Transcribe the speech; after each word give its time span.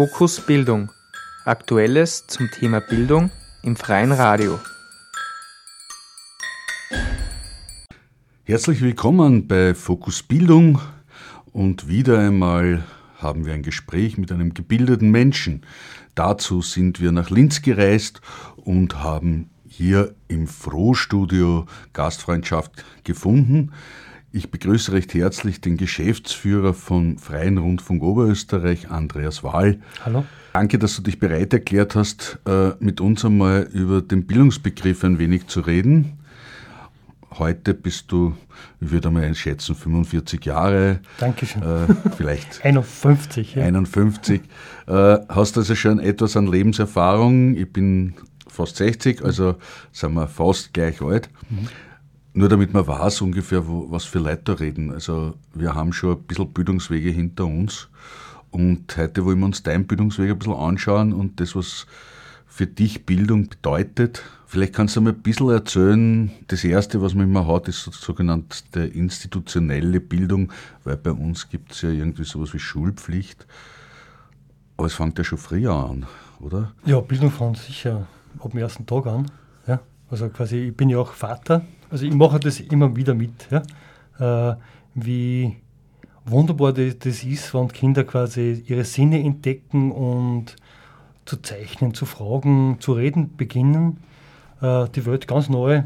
Fokus 0.00 0.40
Bildung. 0.40 0.90
Aktuelles 1.44 2.26
zum 2.26 2.50
Thema 2.50 2.80
Bildung 2.80 3.30
im 3.62 3.76
freien 3.76 4.12
Radio. 4.12 4.58
Herzlich 8.44 8.80
willkommen 8.80 9.46
bei 9.46 9.74
Fokus 9.74 10.22
Bildung 10.22 10.80
und 11.52 11.86
wieder 11.86 12.18
einmal 12.18 12.82
haben 13.18 13.44
wir 13.44 13.52
ein 13.52 13.62
Gespräch 13.62 14.16
mit 14.16 14.32
einem 14.32 14.54
gebildeten 14.54 15.10
Menschen. 15.10 15.66
Dazu 16.14 16.62
sind 16.62 17.02
wir 17.02 17.12
nach 17.12 17.28
Linz 17.28 17.60
gereist 17.60 18.22
und 18.56 19.02
haben 19.02 19.50
hier 19.68 20.14
im 20.28 20.46
Frohstudio 20.46 21.66
Gastfreundschaft 21.92 22.86
gefunden. 23.04 23.72
Ich 24.32 24.50
begrüße 24.50 24.92
recht 24.92 25.12
herzlich 25.14 25.60
den 25.60 25.76
Geschäftsführer 25.76 26.72
von 26.72 27.18
Freien 27.18 27.58
Rundfunk 27.58 28.00
Oberösterreich, 28.00 28.88
Andreas 28.88 29.42
Wahl. 29.42 29.80
Hallo. 30.04 30.24
Danke, 30.52 30.78
dass 30.78 30.94
du 30.94 31.02
dich 31.02 31.18
bereit 31.18 31.52
erklärt 31.52 31.96
hast, 31.96 32.38
äh, 32.46 32.70
mit 32.78 33.00
uns 33.00 33.24
einmal 33.24 33.62
über 33.72 34.02
den 34.02 34.26
Bildungsbegriff 34.26 35.02
ein 35.02 35.18
wenig 35.18 35.48
zu 35.48 35.60
reden. 35.60 36.12
Heute 37.38 37.74
bist 37.74 38.12
du, 38.12 38.36
ich 38.80 38.92
würde 38.92 39.10
mal 39.10 39.24
einschätzen, 39.24 39.74
45 39.74 40.44
Jahre. 40.44 41.00
Dankeschön. 41.18 41.62
Äh, 41.62 41.86
vielleicht 42.16 42.60
51. 42.64 43.56
Ja. 43.56 43.64
51. 43.64 44.42
Äh, 44.86 45.18
hast 45.28 45.58
also 45.58 45.74
schon 45.74 45.98
etwas 45.98 46.36
an 46.36 46.46
Lebenserfahrung. 46.46 47.56
Ich 47.56 47.72
bin 47.72 48.14
fast 48.46 48.76
60, 48.76 49.24
also 49.24 49.56
sind 49.90 50.14
wir 50.14 50.28
fast 50.28 50.72
gleich 50.72 51.02
alt. 51.02 51.28
Mhm. 51.48 51.66
Nur 52.32 52.48
damit 52.48 52.72
man 52.72 52.86
weiß 52.86 53.22
ungefähr, 53.22 53.66
wo, 53.66 53.90
was 53.90 54.04
für 54.04 54.20
Leute 54.20 54.42
da 54.44 54.52
reden. 54.54 54.92
Also 54.92 55.34
wir 55.52 55.74
haben 55.74 55.92
schon 55.92 56.16
ein 56.16 56.22
bisschen 56.22 56.52
Bildungswege 56.52 57.10
hinter 57.10 57.46
uns. 57.46 57.88
Und 58.50 58.96
heute 58.96 59.24
wollen 59.24 59.40
wir 59.40 59.46
uns 59.46 59.62
deinen 59.62 59.86
Bildungsweg 59.86 60.30
ein 60.30 60.38
bisschen 60.38 60.54
anschauen 60.54 61.12
und 61.12 61.40
das, 61.40 61.54
was 61.54 61.86
für 62.46 62.66
dich 62.66 63.06
Bildung 63.06 63.48
bedeutet. 63.48 64.22
Vielleicht 64.46 64.74
kannst 64.74 64.96
du 64.96 65.00
mir 65.00 65.10
ein 65.10 65.22
bisschen 65.22 65.50
erzählen, 65.50 66.30
das 66.48 66.64
Erste, 66.64 67.00
was 67.00 67.14
man 67.14 67.26
immer 67.26 67.46
hat, 67.46 67.68
ist 67.68 67.84
sogenannte 67.92 68.80
institutionelle 68.80 70.00
Bildung, 70.00 70.52
weil 70.82 70.96
bei 70.96 71.12
uns 71.12 71.48
gibt 71.48 71.72
es 71.72 71.82
ja 71.82 71.90
irgendwie 71.90 72.24
sowas 72.24 72.52
wie 72.52 72.58
Schulpflicht. 72.58 73.46
Aber 74.76 74.86
es 74.86 74.94
fängt 74.94 75.18
ja 75.18 75.24
schon 75.24 75.38
früher 75.38 75.72
an, 75.72 76.06
oder? 76.40 76.72
Ja, 76.84 77.00
Bildung 77.00 77.30
fängt 77.30 77.58
sicher 77.58 78.08
ab 78.40 78.50
dem 78.50 78.58
ersten 78.58 78.86
Tag 78.86 79.06
an. 79.06 79.30
Ja? 79.68 79.80
Also 80.10 80.28
quasi, 80.30 80.68
ich 80.68 80.76
bin 80.76 80.88
ja 80.88 80.98
auch 80.98 81.12
Vater, 81.12 81.64
also 81.90 82.06
ich 82.06 82.14
mache 82.14 82.40
das 82.40 82.60
immer 82.60 82.94
wieder 82.96 83.14
mit, 83.14 83.48
ja? 83.50 84.50
Äh, 84.50 84.56
wie 84.94 85.56
wunderbar 86.24 86.72
das, 86.72 86.98
das 86.98 87.24
ist, 87.24 87.54
wenn 87.54 87.68
Kinder 87.68 88.04
quasi 88.04 88.64
ihre 88.66 88.84
Sinne 88.84 89.20
entdecken 89.20 89.92
und 89.92 90.56
zu 91.24 91.36
zeichnen, 91.36 91.94
zu 91.94 92.06
fragen, 92.06 92.76
zu 92.80 92.92
reden 92.92 93.36
beginnen, 93.36 93.98
äh, 94.60 94.88
die 94.94 95.06
Welt 95.06 95.28
ganz 95.28 95.48
neu 95.48 95.82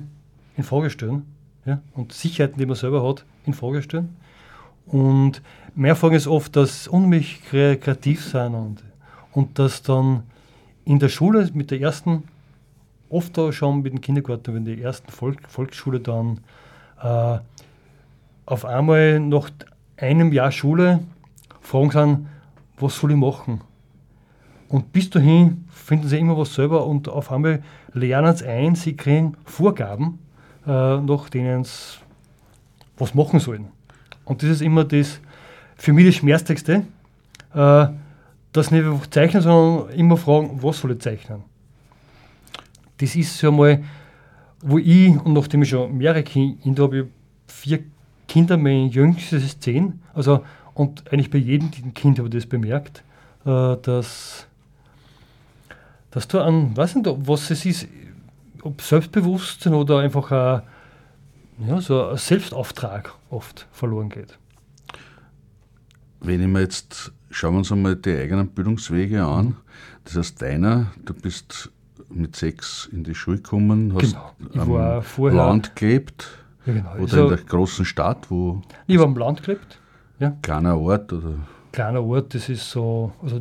in 0.56 0.64
Frage 0.64 0.90
stellen 0.90 1.26
ja? 1.66 1.80
und 1.94 2.12
Sicherheiten, 2.12 2.58
die 2.58 2.66
man 2.66 2.76
selber 2.76 3.06
hat, 3.06 3.24
in 3.46 3.54
Frage 3.54 3.82
stellen. 3.82 4.16
Und 4.86 5.42
mehr 5.74 5.90
Erfahrung 5.90 6.16
ist 6.16 6.26
oft, 6.26 6.56
dass 6.56 6.88
unheimlich 6.88 7.42
kreativ 7.42 8.24
sein 8.24 8.54
und, 8.54 8.82
und 9.32 9.58
dass 9.58 9.82
dann 9.82 10.24
in 10.84 10.98
der 10.98 11.08
Schule 11.08 11.50
mit 11.54 11.70
der 11.70 11.80
ersten, 11.80 12.24
oft 13.08 13.38
auch 13.38 13.52
schon 13.52 13.82
mit 13.82 13.92
dem 13.92 14.00
Kindergarten, 14.00 14.54
wenn 14.54 14.64
die 14.64 14.80
ersten 14.80 15.10
Volk, 15.10 15.48
Volksschule 15.48 16.00
dann 16.00 16.40
äh, 17.02 17.38
auf 18.46 18.64
einmal 18.64 19.20
nach 19.20 19.50
einem 19.96 20.32
Jahr 20.32 20.52
Schule 20.52 21.00
fragen 21.60 21.90
sie, 21.90 22.26
was 22.78 22.98
soll 22.98 23.12
ich 23.12 23.16
machen? 23.16 23.60
Und 24.68 24.92
bis 24.92 25.10
dahin 25.10 25.66
finden 25.70 26.08
sie 26.08 26.18
immer 26.18 26.36
was 26.36 26.54
selber 26.54 26.86
und 26.86 27.08
auf 27.08 27.30
einmal 27.30 27.62
lernen 27.92 28.34
sie 28.36 28.46
ein, 28.46 28.74
sie 28.74 28.96
kriegen 28.96 29.36
Vorgaben, 29.44 30.18
äh, 30.66 30.96
nach 30.96 31.28
denen 31.28 31.64
sie 31.64 31.98
was 32.96 33.14
machen 33.14 33.40
sollen. 33.40 33.68
Und 34.24 34.42
das 34.42 34.50
ist 34.50 34.62
immer 34.62 34.84
das, 34.84 35.20
für 35.76 35.92
mich 35.92 36.06
das 36.06 36.14
Schmerzlichste, 36.16 36.84
äh, 37.54 37.86
dass 38.52 38.70
nicht 38.70 38.84
einfach 38.84 39.06
zeichnen, 39.08 39.42
sondern 39.42 39.90
immer 39.90 40.16
fragen, 40.16 40.62
was 40.62 40.80
soll 40.80 40.92
ich 40.92 41.00
zeichnen? 41.00 41.42
Das 42.98 43.16
ist 43.16 43.36
so 43.38 43.48
einmal, 43.48 43.82
wo 44.60 44.78
ich, 44.78 45.10
und 45.10 45.32
nachdem 45.32 45.62
ich 45.62 45.70
schon 45.70 45.96
mehrere 45.96 46.22
Kinder 46.22 46.84
habe, 46.84 47.08
vier 47.46 47.84
Kinder, 48.28 48.56
mein 48.56 48.88
jüngstes 48.88 49.44
ist 49.44 49.62
zehn, 49.62 50.00
also, 50.14 50.44
und 50.74 51.12
eigentlich 51.12 51.30
bei 51.30 51.38
jedem 51.38 51.70
Kind 51.94 52.18
habe 52.18 52.28
ich 52.28 52.34
das 52.34 52.46
bemerkt, 52.46 53.04
äh, 53.44 53.76
dass, 53.82 54.46
dass 56.10 56.28
du 56.28 56.40
an, 56.40 56.76
weiß 56.76 56.96
nicht, 56.96 57.10
was 57.26 57.50
es 57.50 57.64
ist, 57.64 57.86
ob 58.62 58.80
Selbstbewusstsein 58.80 59.74
oder 59.74 59.98
einfach 59.98 60.30
ein, 60.32 60.62
ja, 61.68 61.80
so 61.80 62.08
ein 62.08 62.16
Selbstauftrag 62.16 63.12
oft 63.30 63.66
verloren 63.72 64.08
geht. 64.08 64.38
Wenn 66.20 66.40
ich 66.40 66.48
mir 66.48 66.62
jetzt, 66.62 67.12
schauen 67.30 67.54
wir 67.54 67.58
uns 67.58 67.70
einmal 67.70 67.96
die 67.96 68.16
eigenen 68.16 68.48
Bildungswege 68.48 69.22
an. 69.22 69.56
Das 70.04 70.16
heißt, 70.16 70.40
deiner, 70.40 70.92
du 71.04 71.12
bist 71.12 71.70
mit 72.14 72.36
sechs 72.36 72.88
in 72.92 73.04
die 73.04 73.14
Schule 73.14 73.38
gekommen, 73.38 73.94
hast 73.94 74.16
genau. 74.52 74.76
am 74.76 75.02
vorher, 75.02 75.36
Land 75.36 75.76
gelebt 75.76 76.28
ja, 76.66 76.72
genau. 76.72 76.92
oder 76.92 77.00
also, 77.00 77.22
in 77.24 77.28
der 77.28 77.38
großen 77.38 77.84
Stadt, 77.84 78.30
wo... 78.30 78.62
Ich 78.86 78.98
war 78.98 79.04
am 79.04 79.16
Land 79.16 79.42
gelebt, 79.42 79.78
ja. 80.18 80.36
Kleiner 80.42 80.78
Ort, 80.78 81.12
oder? 81.12 81.34
Kleiner 81.72 82.02
Ort, 82.02 82.34
das 82.34 82.48
ist 82.48 82.70
so, 82.70 83.12
also, 83.22 83.40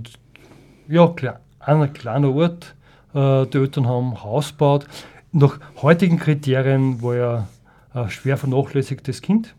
ja, 0.87 1.13
ein 1.59 1.93
kleiner 1.93 2.31
Ort. 2.33 2.75
Äh, 3.13 3.45
die 3.45 3.57
Eltern 3.57 3.87
haben 3.87 4.23
Haus 4.23 4.49
gebaut. 4.49 4.87
Nach 5.31 5.59
heutigen 5.81 6.17
Kriterien 6.19 7.01
war 7.01 7.15
er 7.15 7.47
ein 7.93 8.09
schwer 8.09 8.37
vernachlässigtes 8.37 9.21
Kind. 9.21 9.55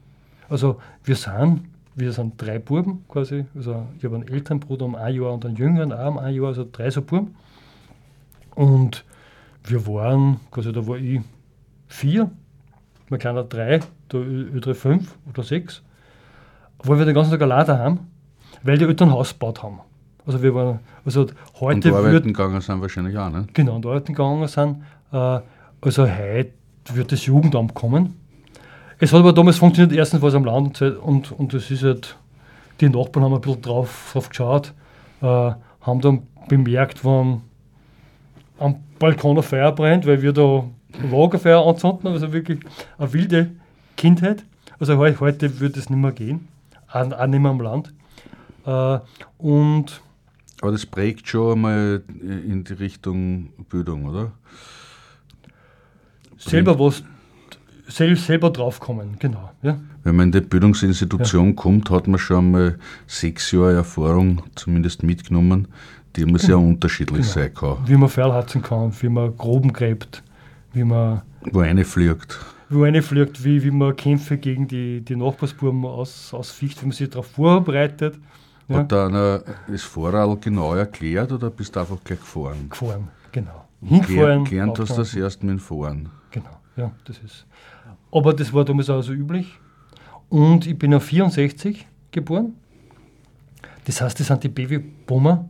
Also 0.49 0.81
wir 1.05 1.17
sind 1.17 1.63
wir 1.97 2.13
sind 2.13 2.35
drei 2.39 2.59
Buben 2.59 3.05
quasi. 3.09 3.47
Also 3.55 3.87
ich 3.99 4.05
habe 4.05 4.17
einen 4.17 4.29
älteren 4.29 4.61
Bruder 4.61 4.85
um 4.85 4.95
ein 4.95 5.15
Jahr 5.15 5.33
und 5.33 5.45
einen 5.47 5.57
jüngeren 5.57 5.93
auch 5.93 6.09
um 6.09 6.19
ein 6.19 6.35
Jahr, 6.35 6.47
also 6.47 6.67
drei 6.71 6.91
so 6.91 7.03
Buben. 7.03 7.37
Und 8.55 9.05
wir 9.65 9.87
waren, 9.87 10.41
quasi 10.51 10.73
da 10.73 10.87
war 10.87 10.97
ich 10.97 11.21
vier, 11.89 12.31
mein 13.09 13.21
kleiner 13.21 13.45
drei, 13.45 13.81
der 14.13 14.21
ältere 14.21 14.75
fünf 14.75 15.17
oder 15.29 15.43
sechs. 15.43 15.83
Weil 16.79 16.99
wir 16.99 17.07
den 17.07 17.15
ganzen 17.15 17.31
Tag 17.31 17.43
allein 17.43 17.67
daheim, 17.67 17.99
weil 18.63 18.79
die 18.79 18.85
Eltern 18.85 19.11
Haus 19.11 19.33
gebaut 19.33 19.63
haben. 19.63 19.81
Also 20.27 20.43
wir 20.43 20.55
waren, 20.55 20.81
also 21.05 21.27
heute 21.61 21.93
und 21.93 21.99
arbeiten 21.99 22.29
gegangen 22.29 22.61
sind 22.61 22.81
wahrscheinlich 22.81 23.17
auch, 23.17 23.31
ne? 23.31 23.47
Genau, 23.53 23.77
und 23.77 23.87
arbeiten 23.87 24.15
gegangen 24.15 24.47
sind. 24.49 24.83
Äh, 25.13 25.41
also 25.81 26.09
heute 26.09 26.53
wird 26.93 27.13
das 27.13 27.27
Jugendamt 27.27 27.75
kommen 27.75 28.15
es 28.99 29.13
hat 29.13 29.21
aber 29.21 29.33
damals 29.33 29.59
funktioniert, 29.59 29.97
erstens 29.97 30.23
war 30.23 30.29
es 30.29 30.35
am 30.35 30.45
Land 30.45 30.81
und, 30.81 31.33
und 31.33 31.53
das 31.53 31.71
ist 31.71 31.83
halt, 31.83 32.17
die 32.81 32.89
Nachbarn 32.89 33.25
haben 33.25 33.35
ein 33.35 33.41
bisschen 33.41 33.63
drauf, 33.63 34.11
drauf 34.13 34.29
geschaut, 34.29 34.73
äh, 35.21 35.27
haben 35.27 36.01
dann 36.01 36.23
bemerkt, 36.49 37.05
wenn 37.05 37.43
am 38.59 38.77
Balkon 38.99 39.37
ein 39.37 39.43
Feuer 39.43 39.73
brennt, 39.73 40.07
weil 40.07 40.23
wir 40.23 40.33
da 40.33 40.65
Lagerfeuer 41.11 41.67
anzünden, 41.67 42.09
also 42.09 42.33
wirklich 42.33 42.61
eine 42.99 43.13
wilde 43.13 43.51
Kindheit. 43.97 44.45
Also 44.79 44.97
heute, 44.99 45.61
würde 45.61 45.79
es 45.79 45.91
nicht 45.91 45.99
mehr 45.99 46.13
gehen, 46.13 46.49
auch, 46.89 47.11
auch 47.13 47.27
nicht 47.27 47.41
mehr 47.41 47.51
am 47.51 47.61
Land. 47.61 47.93
Äh, 48.67 48.99
und 49.39 50.01
aber 50.61 50.73
das 50.73 50.87
prägt 50.87 51.29
schon 51.29 51.53
einmal 51.53 52.03
in 52.09 52.65
die 52.65 52.73
Richtung 52.73 53.51
Bildung, 53.69 54.07
oder? 54.07 54.33
Selber 56.39 56.79
was 56.79 57.05
sel 57.87 58.17
selber 58.17 58.51
draufkommen, 58.51 59.17
genau. 59.19 59.51
Ja. 59.63 59.79
Wenn 60.05 60.17
man 60.17 60.29
in 60.29 60.33
die 60.33 60.41
Bildungsinstitution 60.41 61.49
ja. 61.49 61.55
kommt, 61.55 61.91
hat 61.91 62.09
man 62.09 62.19
schon 62.19 62.51
mal 62.51 62.79
sechs 63.07 63.51
Jahre 63.53 63.75
Erfahrung 63.75 64.43
zumindest 64.55 65.03
mitgenommen, 65.03 65.69
die 66.17 66.23
immer 66.23 66.39
sehr 66.39 66.57
genau. 66.57 66.69
unterschiedlich 66.69 67.23
genau. 67.23 67.33
sein 67.33 67.55
kann. 67.55 67.77
Wie 67.87 67.97
man 67.97 68.09
Fellhatzen 68.09 68.63
kann, 68.63 68.93
wie 69.01 69.09
man 69.09 69.37
Groben 69.37 69.73
gräbt, 69.73 70.23
wie 70.73 70.85
man. 70.85 71.23
Wo 71.53 71.61
eine 71.61 71.85
fliegt. 71.85 72.39
Wo 72.71 72.85
eine 72.85 73.03
fliegt, 73.03 73.45
wie, 73.45 73.63
wie 73.63 73.71
man 73.71 73.95
Kämpfe 73.97 74.39
gegen 74.39 74.67
die, 74.67 75.01
die 75.01 75.17
Nachbarsbuben 75.17 75.85
aus, 75.85 76.33
ausficht, 76.33 76.81
wie 76.83 76.87
man 76.87 76.93
sich 76.93 77.11
darauf 77.11 77.27
vorbereitet. 77.27 78.19
Ja. 78.69 78.79
Hat 78.79 78.93
da 78.93 79.07
einer 79.07 79.43
das 79.69 79.83
Vorrat 79.83 80.41
genau 80.41 80.75
erklärt 80.75 81.33
oder 81.33 81.51
bist 81.51 81.77
du 81.77 81.81
einfach 81.81 81.99
gleich 82.03 82.21
gefahren? 82.21 82.71
Gefahren, 82.71 83.09
genau. 83.31 83.65
Hingefahren. 83.83 84.45
Gelernt 84.45 84.79
hast 84.79 84.93
du 84.93 84.97
das 84.97 85.15
erst 85.15 85.43
mit 85.43 85.53
dem 85.53 85.59
Fahren. 85.59 86.09
Genau, 86.31 86.57
ja, 86.77 86.91
das 87.05 87.19
ist. 87.19 87.47
Aber 88.11 88.33
das 88.33 88.53
war 88.53 88.65
damals 88.65 88.89
auch 88.89 89.03
so 89.03 89.13
üblich. 89.13 89.59
Und 90.31 90.67
ich 90.67 90.79
bin 90.79 90.95
auf 90.95 91.05
64 91.05 91.87
geboren. 92.11 92.55
Das 93.85 94.01
heißt, 94.01 94.19
das 94.19 94.29
sind 94.29 94.43
die 94.43 94.49
Babyboomer. 94.49 95.47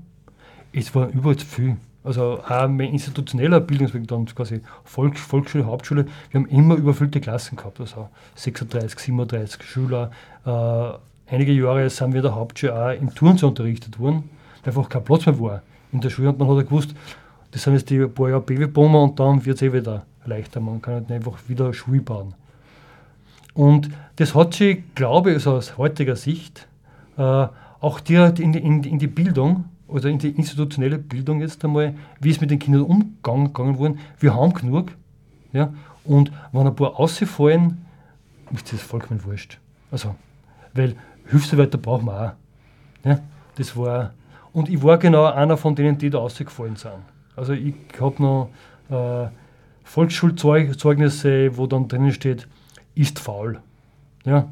Es 0.74 0.94
war 0.94 1.08
überall 1.08 1.36
zu 1.36 1.46
viel. 1.46 1.76
Also 2.02 2.40
auch 2.46 2.68
mein 2.68 2.92
institutioneller 2.92 3.60
Bildungsweg, 3.60 4.06
dann 4.08 4.26
quasi 4.26 4.60
Volks, 4.84 5.20
Volksschule, 5.20 5.64
Hauptschule, 5.64 6.06
wir 6.30 6.40
haben 6.40 6.48
immer 6.48 6.74
überfüllte 6.74 7.18
Klassen 7.20 7.56
gehabt, 7.56 7.80
also 7.80 8.10
36, 8.34 8.98
37 8.98 9.62
Schüler. 9.62 10.10
Äh, 10.44 11.32
einige 11.32 11.52
Jahre 11.52 11.88
sind 11.88 12.12
wir 12.12 12.18
in 12.18 12.24
der 12.24 12.34
Hauptschule 12.34 12.74
auch 12.74 13.00
im 13.00 13.14
Turnsee 13.14 13.46
unterrichtet 13.46 13.98
worden. 13.98 14.28
einfach 14.64 14.88
kein 14.88 15.02
Platz 15.04 15.24
mehr 15.24 15.40
war 15.40 15.62
in 15.92 16.00
der 16.00 16.10
Schule 16.10 16.28
und 16.28 16.38
man 16.38 16.48
hat 16.48 16.66
gewusst, 16.66 16.94
das 17.52 17.62
sind 17.62 17.74
jetzt 17.74 17.88
die 17.88 18.04
paar 18.06 18.28
Jahre 18.28 18.42
Babyboomer 18.42 19.02
und 19.02 19.18
dann 19.18 19.44
wird 19.46 19.56
es 19.56 19.62
eh 19.62 19.72
wieder 19.72 20.04
leichter. 20.26 20.60
Man 20.60 20.82
kann 20.82 20.94
halt 20.94 21.10
einfach 21.10 21.38
wieder 21.46 21.72
Schule 21.72 22.00
bauen. 22.00 22.34
Und 23.54 23.88
das 24.16 24.34
hat 24.34 24.54
sich, 24.54 24.82
glaube 24.94 25.30
ich, 25.30 25.36
also 25.36 25.54
aus 25.54 25.78
heutiger 25.78 26.16
Sicht, 26.16 26.66
äh, 27.16 27.46
auch 27.80 28.00
direkt 28.00 28.40
in 28.40 28.52
die, 28.52 28.58
in, 28.58 28.82
in 28.82 28.98
die 28.98 29.06
Bildung 29.06 29.66
oder 29.94 30.08
in 30.08 30.18
die 30.18 30.30
institutionelle 30.30 30.98
Bildung 30.98 31.40
jetzt 31.40 31.64
einmal, 31.64 31.94
wie 32.20 32.30
es 32.30 32.40
mit 32.40 32.50
den 32.50 32.58
Kindern 32.58 32.82
umgegangen 32.82 33.78
wurde. 33.78 33.96
Wir 34.18 34.34
haben 34.34 34.52
genug. 34.52 34.90
Ja? 35.52 35.72
Und 36.04 36.32
wenn 36.50 36.66
ein 36.66 36.74
paar 36.74 36.98
ausfallen, 36.98 37.86
ist 38.52 38.72
das 38.72 38.82
vollkommen 38.82 39.24
wurscht. 39.24 39.60
Also, 39.92 40.16
weil 40.74 40.96
Hilfsarbeiter 41.28 41.78
brauchen 41.78 42.06
wir 42.06 42.20
auch. 42.20 43.08
Ja? 43.08 43.20
Das 43.54 43.76
war, 43.76 44.14
und 44.52 44.68
ich 44.68 44.82
war 44.82 44.98
genau 44.98 45.26
einer 45.26 45.56
von 45.56 45.76
denen, 45.76 45.96
die 45.96 46.10
da 46.10 46.18
ausgefallen 46.18 46.74
sind. 46.74 46.94
Also 47.36 47.52
ich 47.52 47.74
habe 48.00 48.20
noch 48.20 48.50
äh, 48.90 49.28
Volksschulzeugnisse, 49.84 51.56
wo 51.56 51.68
dann 51.68 51.86
drinnen 51.86 52.12
steht, 52.12 52.48
ist 52.96 53.20
faul. 53.20 53.60
Ja, 54.24 54.48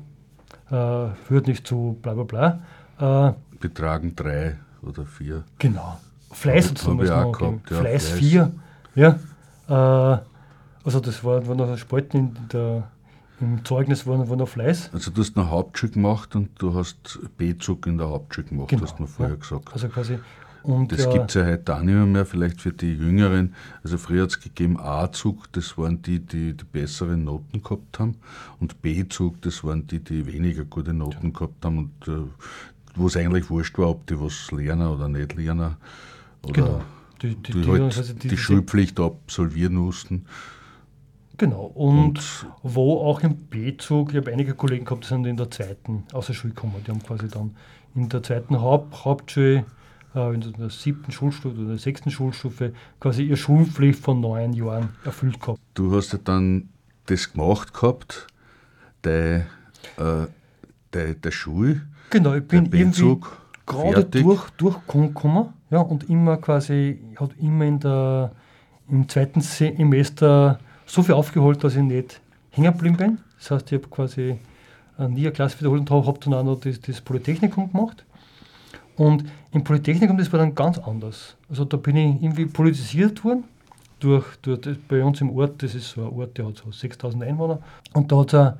äh, 0.71 1.15
führt 1.25 1.49
nicht 1.49 1.67
zu 1.67 1.99
bla 2.01 2.15
bla 2.15 2.61
bla. 2.99 3.31
Äh, 3.31 3.59
Betragen 3.59 4.15
drei 4.15 4.57
oder 4.83 5.05
vier. 5.05 5.45
Genau. 5.59 6.01
Fleiß 6.31 6.71
hat 6.71 6.79
es 6.79 6.85
damals 6.85 7.11
noch 7.11 7.33
gehabt, 7.33 7.71
ja, 7.71 7.81
Fleiß, 7.81 8.07
Fleiß 8.09 8.19
vier. 8.19 8.53
Ja. 8.95 9.19
Äh, 9.69 10.19
also 10.85 11.01
das 11.01 11.23
war, 11.23 11.47
war 11.47 11.55
noch 11.55 11.77
Spalten 11.77 12.19
in 12.19 12.49
der, 12.53 12.91
im 13.41 13.65
Zeugnis 13.65 14.07
war, 14.07 14.29
war 14.29 14.37
noch 14.37 14.49
Fleiß. 14.49 14.91
Also 14.93 15.11
du 15.11 15.21
hast 15.21 15.37
eine 15.37 15.51
Hauptschule 15.51 15.93
gemacht 15.93 16.35
und 16.35 16.51
du 16.59 16.75
hast 16.75 17.21
B-Zug 17.37 17.87
in 17.87 17.99
der 17.99 18.09
Hauptschule 18.09 18.49
gemacht, 18.49 18.69
genau, 18.69 18.83
hast 18.83 18.99
du 18.99 19.03
mir 19.03 19.09
vorher 19.09 19.35
ja. 19.35 19.41
gesagt. 19.41 19.73
Also 19.73 19.89
quasi 19.89 20.19
und 20.63 20.93
das 20.93 21.11
gibt 21.11 21.31
es 21.31 21.35
ja 21.35 21.45
heute 21.45 21.75
auch 21.75 21.81
nicht 21.81 21.95
mehr, 21.95 22.07
mehr, 22.07 22.27
vielleicht 22.27 22.61
für 22.61 22.73
die 22.73 22.95
Jüngeren. 22.95 23.55
Also 23.83 23.99
früher 23.99 24.23
hat 24.23 24.31
es 24.31 24.41
gegeben 24.41 24.79
A-Zug, 24.79 25.51
das 25.53 25.77
waren 25.77 26.03
die, 26.03 26.21
die 26.21 26.57
die 26.57 26.65
besseren 26.65 27.25
Noten 27.25 27.63
gehabt 27.63 27.99
haben. 27.99 28.17
Und 28.61 28.81
B-Zug, 28.81 29.43
das 29.43 29.65
waren 29.65 29.87
die, 29.87 29.99
die 29.99 30.27
weniger 30.27 30.65
gute 30.65 30.93
Noten 30.93 31.29
ja. 31.29 31.31
gehabt 31.31 31.65
haben 31.65 31.79
und 31.79 32.09
äh, 32.09 32.29
wo 32.95 33.07
es 33.07 33.17
eigentlich 33.17 33.51
wurscht 33.51 33.79
war, 33.79 33.91
ob 33.91 34.07
die 34.07 34.21
was 34.21 34.51
lernen 34.51 34.89
oder 34.89 35.09
nicht 35.09 35.35
lernen. 35.35 35.77
Oder 36.43 36.53
genau. 36.53 36.83
die, 37.23 37.35
die, 37.37 37.53
die, 37.53 37.67
halt 37.67 37.83
also 37.83 38.13
die, 38.13 38.37
Schulpflicht 38.37 38.99
absolvieren 39.01 39.75
mussten. 39.75 40.27
Genau, 41.39 41.65
und, 41.65 41.99
und, 41.99 42.47
wo 42.63 43.01
auch 43.01 43.21
im 43.21 43.37
B-Zug, 43.37 44.11
ich 44.11 44.17
habe 44.17 44.33
einige 44.33 44.55
Kollegen 44.55 44.85
gehabt, 44.85 45.05
die 45.05 45.09
sind 45.09 45.27
in 45.27 45.37
der 45.37 45.51
zweiten 45.51 46.05
aus 46.13 46.27
der 46.27 46.35
Schule 46.35 46.53
gekommen. 46.55 46.75
Die 46.87 46.91
haben 46.91 47.03
quasi 47.03 47.29
dann 47.29 47.57
in 47.95 48.09
der 48.09 48.23
zweiten 48.23 48.61
Haupt, 48.61 49.05
Hauptschule 49.05 49.65
äh, 50.15 50.35
in 50.35 50.41
der 50.41 50.71
siebten 50.71 51.13
Schulstufe 51.13 51.57
oder 51.57 51.69
der 51.69 51.79
sechsten 51.79 52.11
Schulstufe 52.11 52.73
quasi 53.01 53.25
ihr 53.25 53.37
Schulpflicht 53.37 53.99
von 53.99 54.21
neun 54.21 54.53
Jahren 54.53 54.91
erfüllt 55.05 55.41
gehabt. 55.41 55.61
Du 55.75 55.95
hast 55.95 56.13
ja 56.13 56.19
dann 56.23 56.69
das 57.07 57.33
gemacht 57.33 57.75
gehabt, 57.75 58.27
der, 59.05 59.47
äh, 59.97 60.27
der, 60.93 61.15
der 61.15 61.31
Schule. 61.31 61.83
Genau, 62.13 62.35
ich 62.35 62.47
bin 62.47 62.67
irgendwie 62.71 63.17
gerade 63.65 64.05
durch, 64.05 64.51
durchgekommen 64.59 65.47
ja, 65.71 65.79
und 65.79 66.11
immer 66.11 66.37
quasi, 66.37 67.01
hat 67.17 67.31
immer 67.41 67.65
in 67.65 67.81
der, 67.81 68.33
im 68.91 69.09
zweiten 69.09 69.41
Semester 69.41 70.59
so 70.85 71.03
viel 71.03 71.15
aufgeholt, 71.15 71.65
dass 71.65 71.75
ich 71.75 71.81
nicht 71.81 72.21
hängen 72.51 72.71
geblieben 72.71 72.99
bin. 72.99 73.19
Das 73.39 73.51
heißt, 73.51 73.73
ich 73.73 73.79
habe 73.79 73.89
quasi 73.89 74.39
nie 74.99 75.23
eine 75.23 75.33
Klasse 75.33 75.59
wiederholt 75.59 75.81
und 75.81 75.91
habe 75.91 76.07
hab 76.07 76.21
dann 76.21 76.35
auch 76.35 76.45
noch 76.45 76.61
das, 76.61 76.83
das 76.83 77.01
Polytechnikum 77.01 77.73
gemacht. 77.73 78.05
Und 78.97 79.25
im 79.53 79.65
Polytechnikum, 79.65 80.19
das 80.19 80.31
war 80.31 80.41
dann 80.41 80.55
ganz 80.55 80.79
anders. 80.81 81.39
Also 81.49 81.65
da 81.65 81.79
bin 81.79 81.97
ich 81.97 82.23
irgendwie 82.23 82.45
politisiert 82.45 83.25
worden. 83.25 83.45
Durch, 84.01 84.37
durch 84.43 84.61
das, 84.61 84.77
bei 84.87 85.03
uns 85.03 85.23
im 85.23 85.31
Ort, 85.31 85.63
das 85.63 85.75
ist 85.75 85.93
so 85.93 86.03
ein 86.03 86.13
Ort, 86.13 86.37
der 86.37 86.47
hat 86.47 86.59
so 86.59 86.71
6000 86.71 87.23
Einwohner. 87.23 87.61
Und 87.95 88.13
da 88.13 88.19
hat 88.19 88.29
es 88.29 88.35
eine, 88.35 88.59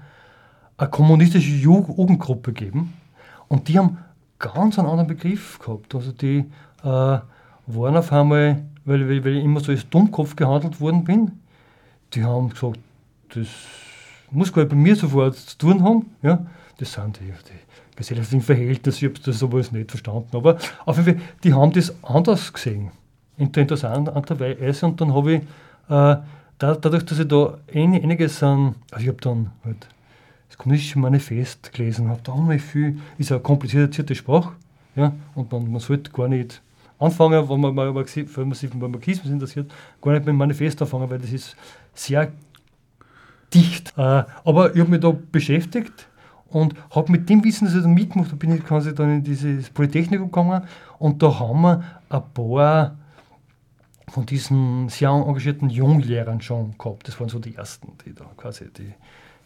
eine 0.79 0.89
kommunistische 0.89 1.51
Jugendgruppe 1.51 2.55
gegeben. 2.55 2.95
Und 3.53 3.69
die 3.69 3.79
haben 3.79 3.99
ganz 4.39 4.79
einen 4.79 4.89
anderen 4.89 5.09
Begriff 5.09 5.59
gehabt. 5.59 5.95
Also 5.95 6.11
die 6.11 6.47
äh, 6.83 6.87
waren 6.87 7.97
auf 7.97 8.11
einmal, 8.11 8.63
weil, 8.87 9.07
weil, 9.07 9.23
weil 9.27 9.37
ich 9.37 9.45
immer 9.45 9.61
so 9.61 9.73
als 9.73 9.87
Dummkopf 9.91 10.37
gehandelt 10.37 10.81
worden 10.81 11.05
bin, 11.05 11.33
die 12.15 12.25
haben 12.25 12.49
gesagt, 12.49 12.79
das 13.35 13.49
muss 14.31 14.55
gar 14.55 14.63
nicht 14.63 14.71
bei 14.71 14.77
mir 14.77 14.97
sofort 14.97 15.37
zu 15.37 15.59
tun 15.59 15.85
haben. 15.85 16.07
Ja? 16.23 16.47
Das 16.79 16.95
sind 16.95 17.21
die, 17.21 17.27
die 17.27 17.95
gesellschaftlichen 17.95 18.43
Verhältnisse, 18.43 19.05
ich 19.05 19.13
habe 19.13 19.23
das 19.23 19.39
sowas 19.39 19.71
nicht 19.71 19.91
verstanden. 19.91 20.35
Aber 20.35 20.57
auf 20.87 20.97
jeden 20.97 21.19
Fall, 21.19 21.29
die 21.45 21.53
haben 21.53 21.73
das 21.73 21.95
anders 22.03 22.55
gesehen. 22.55 22.91
Interessanterweise. 23.37 24.87
Und 24.87 24.99
dann 24.99 25.13
habe 25.13 25.35
ich, 25.35 25.41
äh, 25.91 26.17
dadurch, 26.57 27.05
dass 27.05 27.19
ich 27.19 27.29
da 27.29 27.59
einiges 27.75 28.43
an, 28.43 28.77
also 28.91 29.03
ich 29.03 29.09
habe 29.09 29.21
dann 29.21 29.51
halt 29.63 29.89
das 30.53 30.59
kommunistische 30.59 30.99
Manifest 30.99 31.73
gelesen, 31.73 32.11
habe 32.11 32.21
da 32.23 32.33
unheimlich 32.33 32.63
viel, 32.63 33.01
ist 33.17 33.33
eine 33.33 33.41
komplizierte 33.41 34.15
Sprache, 34.15 34.53
ja, 34.95 35.15
und 35.35 35.51
man, 35.51 35.73
man 35.73 35.81
sollte 35.81 36.11
gar 36.11 36.29
nicht 36.29 36.61
anfangen, 36.99 37.49
wenn 37.49 37.61
man, 37.61 37.75
mal, 37.75 37.87
wenn 37.89 37.95
man 37.95 38.55
sich 38.55 38.71
für 38.71 38.89
Marxismus 38.89 39.33
interessiert, 39.33 39.73
gar 40.03 40.13
nicht 40.13 40.21
mit 40.21 40.29
dem 40.29 40.37
Manifest 40.37 40.83
anfangen, 40.83 41.09
weil 41.09 41.19
das 41.19 41.33
ist 41.33 41.57
sehr 41.95 42.33
dicht. 43.55 43.95
Äh, 43.97 44.25
aber 44.45 44.75
ich 44.75 44.81
habe 44.81 44.91
mich 44.91 45.01
da 45.01 45.11
beschäftigt 45.11 46.07
und 46.49 46.75
habe 46.91 47.11
mit 47.11 47.31
dem 47.31 47.43
Wissen, 47.45 47.65
das 47.65 47.75
ich 47.75 47.83
dann 47.83 47.95
mitgemacht 47.95 48.29
habe, 48.29 48.37
bin 48.37 48.55
ich 48.55 48.63
quasi 48.63 48.95
dann 48.95 49.11
in 49.11 49.25
dieses 49.25 49.71
Polytechnikum 49.71 50.31
gegangen 50.31 50.65
und 50.99 51.23
da 51.23 51.41
haben 51.41 51.63
wir 51.63 51.83
ein 52.11 52.23
paar 52.35 52.99
von 54.09 54.27
diesen 54.27 54.91
sehr 54.91 55.09
engagierten 55.09 55.71
Junglehrern 55.71 56.43
schon 56.43 56.77
gehabt. 56.77 57.09
Das 57.09 57.19
waren 57.19 57.31
so 57.31 57.39
die 57.39 57.55
ersten, 57.55 57.93
die 58.05 58.13
da 58.13 58.27
quasi 58.37 58.71
die, 58.71 58.93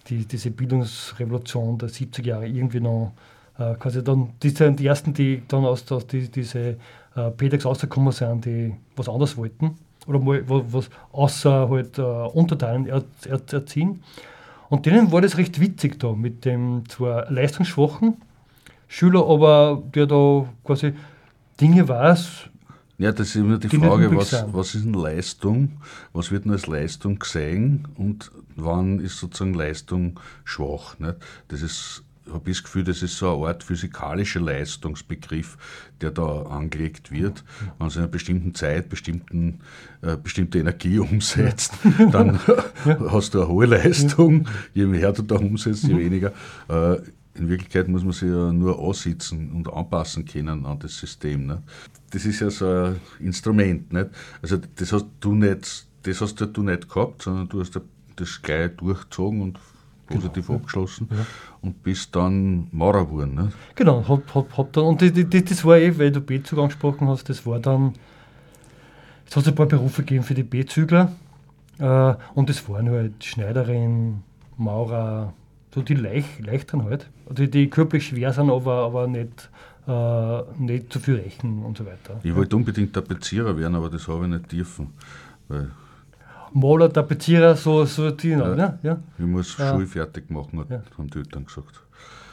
die, 0.08 0.24
diese 0.24 0.50
Bildungsrevolution 0.50 1.78
der 1.78 1.88
70er 1.88 2.26
Jahre 2.26 2.46
irgendwie 2.46 2.80
noch 2.80 3.12
äh, 3.58 3.74
quasi 3.74 4.02
dann, 4.02 4.32
die 4.42 4.50
sind 4.50 4.80
die 4.80 4.86
ersten, 4.86 5.14
die 5.14 5.42
dann 5.48 5.64
aus, 5.64 5.90
aus 5.90 6.06
die, 6.06 6.30
diese 6.30 6.76
äh, 7.14 7.30
PEDEX 7.36 7.64
rausgekommen 7.64 8.12
sind, 8.12 8.44
die 8.44 8.74
was 8.96 9.08
anderes 9.08 9.36
wollten 9.36 9.78
oder 10.06 10.18
mal 10.18 10.42
was 10.46 10.88
außer 11.12 11.68
halt 11.68 11.98
äh, 11.98 12.02
Unterteilen 12.02 12.86
er, 12.86 13.04
er, 13.28 13.40
erziehen. 13.52 14.02
Und 14.68 14.86
denen 14.86 15.12
war 15.12 15.20
das 15.20 15.36
recht 15.36 15.60
witzig 15.60 15.98
da 15.98 16.12
mit 16.12 16.44
dem 16.44 16.88
zwar 16.88 17.30
leistungsschwachen 17.30 18.16
Schüler, 18.88 19.28
aber 19.28 19.82
der 19.94 20.06
da 20.06 20.46
quasi 20.64 20.92
Dinge 21.60 21.88
weiß. 21.88 22.50
Ja, 22.98 23.12
das 23.12 23.28
ist 23.28 23.36
immer 23.36 23.58
die, 23.58 23.68
Frage, 23.68 24.14
was, 24.16 24.44
was 24.52 24.74
ist 24.74 24.86
eine 24.86 24.96
Leistung? 24.96 25.80
Was 26.12 26.30
wird 26.30 26.46
denn 26.46 26.52
als 26.52 26.66
Leistung 26.66 27.18
gesehen 27.18 27.88
und 27.96 28.30
wann 28.54 29.00
ist 29.00 29.18
sozusagen 29.18 29.54
Leistung 29.54 30.18
schwach? 30.44 30.98
Nicht? 30.98 31.16
Das 31.48 31.60
ist 31.60 32.02
habe 32.32 32.50
ich 32.50 32.56
das 32.56 32.64
Gefühl, 32.64 32.84
das 32.84 33.02
ist 33.02 33.16
so 33.16 33.36
eine 33.36 33.46
Art 33.48 33.62
physikalischer 33.62 34.40
Leistungsbegriff, 34.40 35.56
der 36.00 36.10
da 36.10 36.42
angelegt 36.42 37.12
wird. 37.12 37.44
Wenn 37.78 37.86
es 37.88 37.96
in 37.96 38.02
einer 38.02 38.10
bestimmten 38.10 38.54
Zeit 38.54 38.88
bestimmten, 38.88 39.60
äh, 40.02 40.16
bestimmte 40.16 40.58
Energie 40.58 40.98
umsetzt, 40.98 41.74
dann 42.10 42.40
hast 42.84 43.34
du 43.34 43.40
eine 43.40 43.48
hohe 43.48 43.66
Leistung. 43.66 44.48
Je 44.74 44.86
mehr 44.86 45.12
du 45.12 45.22
da 45.22 45.36
umsetzt, 45.36 45.84
je 45.84 45.94
mhm. 45.94 45.98
weniger. 45.98 46.32
Äh, 46.68 46.96
in 47.38 47.48
Wirklichkeit 47.48 47.88
muss 47.88 48.02
man 48.02 48.12
sich 48.12 48.28
ja 48.28 48.52
nur 48.52 48.78
aussitzen 48.78 49.52
und 49.52 49.72
anpassen 49.72 50.24
können 50.24 50.66
an 50.66 50.78
das 50.78 50.96
System. 50.98 51.46
Nicht? 51.46 51.62
Das 52.10 52.24
ist 52.24 52.40
ja 52.40 52.50
so 52.50 52.66
ein 52.66 53.00
Instrument. 53.20 53.92
Nicht? 53.92 54.10
Also 54.42 54.58
das 54.76 54.92
hast 54.92 55.06
du 55.20 55.34
nicht, 55.34 55.86
das 56.02 56.20
hast 56.20 56.40
du 56.40 56.62
nicht 56.62 56.88
gehabt, 56.88 57.22
sondern 57.22 57.48
du 57.48 57.60
hast 57.60 57.80
das 58.16 58.42
gleich 58.42 58.76
durchgezogen 58.76 59.42
und 59.42 59.58
positiv 60.06 60.46
genau, 60.46 60.58
abgeschlossen 60.58 61.08
ja. 61.10 61.26
und 61.62 61.82
bist 61.82 62.14
dann 62.14 62.68
Maurer 62.72 63.06
geworden. 63.06 63.34
Ne? 63.34 63.52
Genau, 63.74 64.06
hab, 64.08 64.34
hab, 64.34 64.56
hab 64.56 64.72
dann, 64.72 64.84
und 64.84 65.00
die, 65.00 65.12
die, 65.12 65.44
das 65.44 65.64
war 65.64 65.78
eh, 65.78 65.98
weil 65.98 66.12
du 66.12 66.20
B-Zug 66.20 66.58
angesprochen 66.58 67.08
hast, 67.08 67.28
das 67.28 67.44
war 67.44 67.58
dann, 67.58 67.94
es 69.28 69.36
hat 69.36 69.46
ein 69.48 69.54
paar 69.54 69.66
Berufe 69.66 70.02
gegeben 70.02 70.24
für 70.24 70.34
die 70.34 70.44
B-Zügler 70.44 71.12
äh, 71.78 72.14
und 72.34 72.48
das 72.48 72.68
waren 72.68 72.88
halt 72.88 73.24
Schneiderin, 73.24 74.22
Maurer, 74.56 75.34
so 75.74 75.82
die 75.82 75.94
leicht, 75.94 76.44
leichteren 76.44 76.84
halt, 76.84 77.08
die, 77.30 77.50
die 77.50 77.68
körperlich 77.68 78.08
schwer 78.08 78.32
sind, 78.32 78.50
aber, 78.50 78.84
aber 78.84 79.06
nicht, 79.06 79.50
äh, 79.86 80.42
nicht 80.58 80.92
zu 80.92 81.00
viel 81.00 81.16
rechnen 81.16 81.64
und 81.64 81.78
so 81.78 81.84
weiter. 81.84 82.20
Ich 82.22 82.34
wollte 82.34 82.56
unbedingt 82.56 82.92
Tapezierer 82.92 83.56
werden, 83.56 83.74
aber 83.74 83.90
das 83.90 84.08
habe 84.08 84.24
ich 84.24 84.30
nicht 84.30 84.52
dürfen. 84.52 84.88
Weil 85.48 85.70
Maler, 86.52 86.92
Tapezierer, 86.92 87.54
so, 87.56 87.84
so 87.84 88.10
die, 88.10 88.30
ja. 88.30 88.54
Ne? 88.54 88.78
ja. 88.82 88.98
Ich 89.18 89.26
muss 89.26 89.56
ja. 89.58 89.72
Schule 89.72 89.86
fertig 89.86 90.30
machen, 90.30 90.60
hat, 90.60 90.70
ja. 90.70 90.82
haben 90.96 91.10
die 91.10 91.18
Eltern 91.18 91.44
gesagt. 91.44 91.82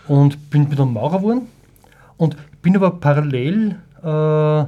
Und 0.08 0.50
bin, 0.50 0.68
bin 0.68 0.78
dann 0.78 0.94
Maurer 0.94 1.18
geworden 1.18 1.48
und 2.18 2.38
bin 2.62 2.76
aber 2.76 2.92
parallel 2.92 3.76
äh, 4.02 4.66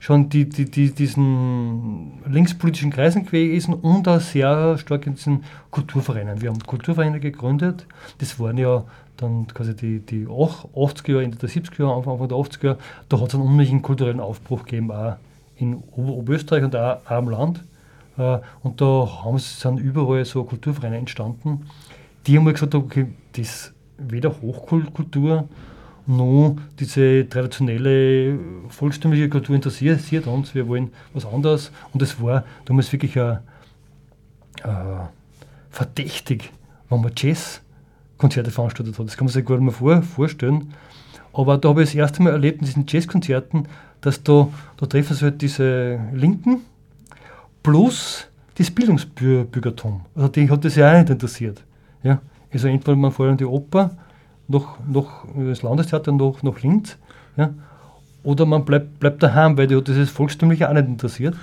schon 0.00 0.30
die, 0.30 0.48
die, 0.48 0.64
die, 0.64 0.90
diesen 0.90 2.12
linkspolitischen 2.26 2.90
Kreisen 2.90 3.26
gewesen 3.26 3.74
und 3.74 4.08
auch 4.08 4.18
sehr 4.18 4.78
stark 4.78 5.06
in 5.06 5.14
diesen 5.14 5.44
Kulturvereinen. 5.70 6.40
Wir 6.40 6.48
haben 6.48 6.58
Kulturvereine 6.58 7.20
gegründet, 7.20 7.86
das 8.18 8.40
waren 8.40 8.56
ja 8.56 8.84
dann 9.18 9.46
quasi 9.46 9.76
die, 9.76 10.00
die 10.00 10.26
80er 10.26 11.12
Jahre, 11.12 11.24
Ende 11.24 11.36
der 11.36 11.50
70er 11.50 11.82
Jahre, 11.82 11.96
Anfang 11.96 12.28
der 12.28 12.38
80er 12.38 12.64
Jahre, 12.64 12.78
da 13.10 13.20
hat 13.20 13.28
es 13.28 13.34
einen 13.34 13.44
unheimlichen 13.44 13.82
kulturellen 13.82 14.20
Aufbruch 14.20 14.64
gegeben, 14.64 14.90
auch 14.90 15.16
in 15.56 15.74
Oberösterreich 15.74 16.64
und 16.64 16.74
auch, 16.74 17.18
im 17.18 17.28
Land. 17.28 17.62
Äh, 18.16 18.38
und 18.62 18.80
da 18.80 19.22
haben, 19.22 19.38
sind 19.38 19.78
überall 19.78 20.24
so 20.24 20.42
Kulturvereine 20.44 20.96
entstanden, 20.96 21.66
die 22.26 22.38
haben 22.38 22.46
gesagt, 22.46 22.74
okay, 22.74 23.06
das 23.36 23.74
weder 23.98 24.30
Hochkultur 24.40 25.46
noch 26.06 26.56
diese 26.78 27.28
traditionelle 27.28 28.38
volkstümliche 28.68 29.28
Kultur 29.28 29.54
interessiert 29.54 30.26
uns, 30.26 30.54
wir 30.54 30.68
wollen 30.68 30.90
was 31.12 31.26
anderes. 31.26 31.72
Und 31.92 32.02
es 32.02 32.20
war 32.22 32.44
damals 32.64 32.92
wirklich 32.92 33.16
äh, 33.16 33.36
verdächtig, 35.70 36.52
wenn 36.88 37.00
man 37.00 37.12
Jazzkonzerte 37.16 38.50
veranstaltet 38.50 38.98
hat. 38.98 39.06
Das 39.06 39.16
kann 39.16 39.26
man 39.26 39.32
sich 39.32 39.44
gar 39.44 39.54
nicht 39.56 39.64
mehr 39.64 39.72
vor, 39.72 40.02
vorstellen. 40.02 40.72
Aber 41.32 41.58
da 41.58 41.68
habe 41.68 41.82
ich 41.82 41.90
das 41.90 41.94
erste 41.94 42.22
Mal 42.22 42.32
erlebt 42.32 42.60
in 42.60 42.66
diesen 42.66 42.84
Jazzkonzerten, 42.86 43.68
dass 44.00 44.22
da, 44.22 44.48
da 44.76 44.86
treffen 44.86 45.14
sich 45.14 45.22
halt 45.22 45.42
diese 45.42 46.00
Linken 46.12 46.62
plus 47.62 48.26
das 48.56 48.70
Bildungsbürgertum. 48.70 50.02
Also 50.14 50.28
die 50.28 50.50
hat 50.50 50.64
das 50.64 50.76
ja 50.76 50.92
auch 50.92 50.98
nicht 50.98 51.10
interessiert. 51.10 51.62
Ja? 52.02 52.20
Also 52.52 52.68
entweder 52.68 52.96
man 52.96 53.12
fährt 53.12 53.30
in 53.32 53.36
die 53.36 53.44
Oper, 53.44 53.90
noch, 54.50 54.78
noch 54.86 55.26
das 55.36 55.62
Landestheater, 55.62 56.12
noch 56.12 56.42
nach 56.42 56.60
Linz, 56.60 56.96
ja? 57.36 57.54
oder 58.22 58.46
man 58.46 58.64
bleibt, 58.64 58.98
bleibt 58.98 59.22
daheim, 59.22 59.56
weil 59.56 59.66
die 59.66 59.76
hat 59.76 59.88
dieses 59.88 60.10
Volkstümliche 60.10 60.68
auch 60.68 60.74
nicht 60.74 60.86
interessiert. 60.86 61.36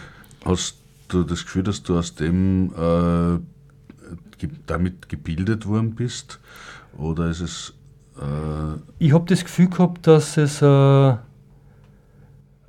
Hast 0.45 0.77
du 1.07 1.23
das 1.23 1.45
Gefühl, 1.45 1.63
dass 1.63 1.81
du 1.83 1.97
aus 1.97 2.15
dem 2.15 2.71
äh, 2.77 4.47
damit 4.67 5.09
gebildet 5.09 5.65
worden 5.65 5.95
bist? 5.95 6.39
Oder 6.97 7.29
ist 7.29 7.41
es. 7.41 7.73
Äh 8.17 8.79
ich 8.99 9.13
habe 9.13 9.25
das 9.25 9.43
Gefühl 9.43 9.69
gehabt, 9.69 10.05
dass 10.05 10.37
es 10.37 10.61
äh, 10.61 11.15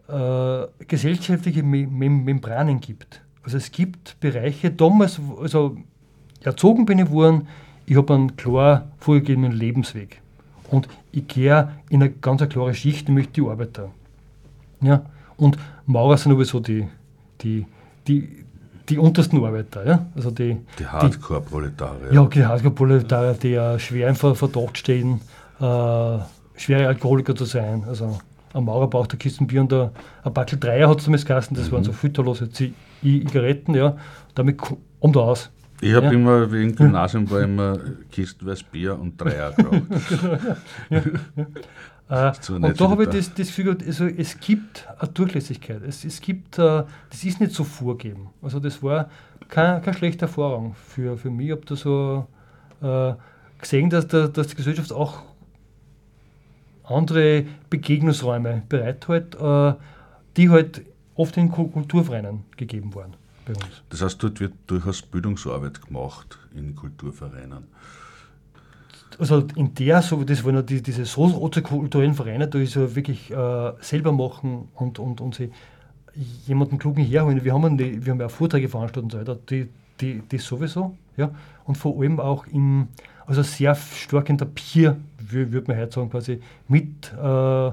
äh 0.08 0.66
gesellschaftliche 0.86 1.62
Mem 1.62 2.24
Membranen 2.24 2.80
gibt. 2.80 3.20
Also 3.42 3.56
es 3.56 3.70
gibt 3.70 4.20
Bereiche, 4.20 4.70
damals, 4.70 5.20
also 5.40 5.76
erzogen 6.42 6.86
bin 6.86 6.98
ich 6.98 7.10
worden, 7.10 7.48
ich 7.86 7.96
habe 7.96 8.14
einen 8.14 8.36
klar 8.36 8.92
vorgegebenen 8.98 9.52
Lebensweg. 9.52 10.20
Und 10.70 10.88
ich 11.12 11.26
gehe 11.26 11.68
in 11.88 12.02
eine 12.02 12.10
ganz 12.10 12.46
klare 12.48 12.74
Schicht, 12.74 13.08
nämlich 13.08 13.30
die 13.32 13.42
Arbeiter. 13.42 13.90
Ja? 14.80 15.02
Und 15.36 15.56
Maurer 15.86 16.16
sind 16.16 16.32
sowieso 16.32 16.60
die, 16.60 16.86
die, 17.40 17.66
die, 18.06 18.44
die 18.88 18.98
untersten 18.98 19.42
Arbeiter. 19.42 19.86
Ja? 19.86 20.06
Also 20.14 20.30
die, 20.30 20.58
die 20.78 20.86
Hardcore-Proletarier. 20.86 22.12
Ja, 22.12 22.24
die 22.24 22.44
Hardcore-Proletarier, 22.44 23.34
die 23.34 23.50
ja 23.50 23.78
schwer 23.78 24.08
im 24.08 24.16
Verdacht 24.16 24.78
stehen, 24.78 25.20
äh, 25.60 26.18
schwere 26.56 26.88
Alkoholiker 26.88 27.34
zu 27.34 27.44
sein. 27.44 27.84
Also 27.86 28.18
ein 28.52 28.64
Maurer 28.64 28.88
braucht 28.88 29.12
eine 29.12 29.18
Kiste 29.18 29.44
Bier 29.44 29.62
und 29.62 29.72
ein, 29.72 29.90
ein 30.24 30.32
Backel 30.32 30.58
Dreier 30.58 30.88
hat 30.88 30.98
es 30.98 31.04
damals 31.04 31.24
geheißen, 31.24 31.56
das 31.56 31.68
mhm. 31.68 31.72
waren 31.72 31.84
so 31.84 31.92
filterlose 31.92 32.50
Zigaretten, 32.50 33.74
ja. 33.74 33.96
Damit 34.34 34.58
kommt 34.58 35.16
er 35.16 35.22
aus. 35.22 35.50
Ich 35.80 35.94
habe 35.94 36.06
ja. 36.06 36.12
immer 36.12 36.50
wegen 36.50 36.74
Gymnasium 36.74 37.30
war 37.30 37.42
immer 37.42 37.78
kistenweise 38.10 38.64
Bier 38.70 38.98
und 38.98 39.20
Dreier 39.20 39.52
geraucht. 39.52 39.82
ja, 40.90 41.02
ja. 41.36 41.46
Äh, 42.30 42.52
und 42.52 42.80
da 42.80 42.90
habe 42.90 43.04
ich 43.04 43.10
das, 43.10 43.34
das 43.34 43.48
Gefühl, 43.48 43.76
also 43.86 44.06
es 44.06 44.40
gibt 44.40 44.88
eine 44.98 45.10
Durchlässigkeit. 45.12 45.82
Es, 45.86 46.04
es 46.04 46.20
gibt, 46.20 46.58
äh, 46.58 46.84
das 47.10 47.22
ist 47.22 47.40
nicht 47.40 47.52
so 47.52 47.64
vorgeben. 47.64 48.30
Also 48.40 48.60
das 48.60 48.82
war 48.82 49.10
keine, 49.48 49.80
keine 49.80 49.96
schlechte 49.96 50.24
Erfahrung 50.24 50.74
für, 50.74 51.16
für 51.16 51.30
mich. 51.30 51.46
Ich 51.46 51.52
habe 51.52 51.66
da 51.66 51.76
so 51.76 52.26
äh, 52.82 53.14
gesehen, 53.60 53.90
dass, 53.90 54.08
der, 54.08 54.28
dass 54.28 54.48
die 54.48 54.56
Gesellschaft 54.56 54.92
auch 54.92 55.22
andere 56.84 57.44
Begegnungsräume 57.68 58.62
bereithält, 58.68 59.34
äh, 59.34 59.74
die 60.36 60.48
halt 60.48 60.82
oft 61.14 61.36
in 61.36 61.50
Kulturvereinen 61.50 62.44
gegeben 62.56 62.94
waren 62.94 63.14
bei 63.48 63.54
uns. 63.54 63.82
Das 63.88 64.02
heißt, 64.02 64.22
dort 64.22 64.40
wird 64.40 64.52
durchaus 64.66 65.02
Bildungsarbeit 65.02 65.80
gemacht 65.82 66.38
in 66.54 66.74
Kulturvereinen. 66.76 67.64
Also 69.18 69.44
in 69.56 69.74
der, 69.74 70.00
so 70.02 70.22
das 70.22 70.44
waren 70.44 70.54
ja 70.54 70.62
die, 70.62 70.80
diese 70.80 71.04
soziokulturellen 71.04 72.14
Vereine, 72.14 72.46
da 72.46 72.58
ist 72.58 72.74
ja 72.76 72.94
wirklich 72.94 73.30
äh, 73.30 73.72
selber 73.80 74.12
machen 74.12 74.68
und, 74.74 74.98
und, 74.98 75.20
und 75.20 75.34
sie 75.34 75.50
jemanden 76.46 76.78
klugen 76.78 77.04
herholen. 77.04 77.42
Wir 77.42 77.52
haben, 77.52 77.76
die, 77.76 78.04
wir 78.04 78.12
haben 78.12 78.20
ja 78.20 78.28
Vorträge 78.28 78.68
veranstaltet 78.68 79.04
und 79.04 79.12
so 79.12 79.18
weiter, 79.18 79.38
die, 79.50 79.68
die, 80.00 80.20
die 80.20 80.38
sowieso, 80.38 80.96
ja. 81.16 81.30
Und 81.64 81.76
vor 81.76 82.00
allem 82.00 82.20
auch 82.20 82.46
im, 82.46 82.88
also 83.26 83.42
sehr 83.42 83.74
stark 83.74 84.30
in 84.30 84.38
der 84.38 84.46
Peer, 84.46 84.96
würde 85.18 85.64
man 85.66 85.76
heute 85.76 85.92
sagen, 85.92 86.10
quasi 86.10 86.40
mit 86.68 87.12
äh, 87.12 87.72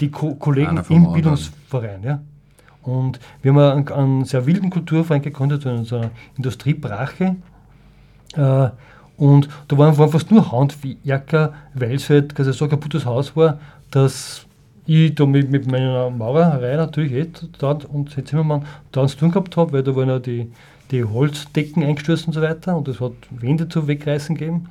die 0.00 0.10
Ko 0.10 0.34
Kollegen 0.34 0.80
im 0.88 1.12
Bildungsverein. 1.12 2.02
Ja. 2.02 2.20
Und 2.88 3.20
wir 3.42 3.52
haben 3.52 3.58
einen, 3.58 3.88
einen 3.88 4.24
sehr 4.24 4.46
wilden 4.46 4.70
Kulturverein 4.70 5.22
gegründet, 5.22 5.64
in 5.64 5.78
unserer 5.78 6.10
Industriebrache. 6.36 7.36
Äh, 8.34 8.68
und 9.16 9.48
da 9.66 9.76
waren, 9.76 9.98
waren 9.98 10.10
fast 10.10 10.30
nur 10.30 10.52
Handwerker, 10.52 11.52
weil 11.74 11.94
es 11.94 12.08
halt 12.08 12.34
quasi 12.34 12.52
so 12.52 12.64
ein 12.66 12.70
kaputtes 12.70 13.04
Haus 13.04 13.34
war, 13.36 13.58
dass 13.90 14.46
ich 14.86 15.14
da 15.14 15.26
mit, 15.26 15.50
mit 15.50 15.70
meiner 15.70 16.08
Maurerei 16.08 16.76
natürlich 16.76 17.12
eh 17.12 17.26
dort 17.58 17.84
und 17.84 18.16
Herr 18.16 18.24
Zimmermann 18.24 18.64
da 18.90 19.06
zu 19.06 19.18
tun 19.18 19.30
gehabt 19.30 19.56
habe, 19.56 19.72
weil 19.72 19.82
da 19.82 19.94
waren 19.94 20.08
ja 20.08 20.18
die, 20.18 20.50
die 20.90 21.04
Holzdecken 21.04 21.82
eingestoßen 21.82 22.28
und 22.28 22.32
so 22.32 22.40
weiter 22.40 22.76
und 22.76 22.88
es 22.88 23.00
hat 23.00 23.12
Wände 23.30 23.68
zu 23.68 23.86
wegreißen 23.86 24.34
gegeben. 24.34 24.68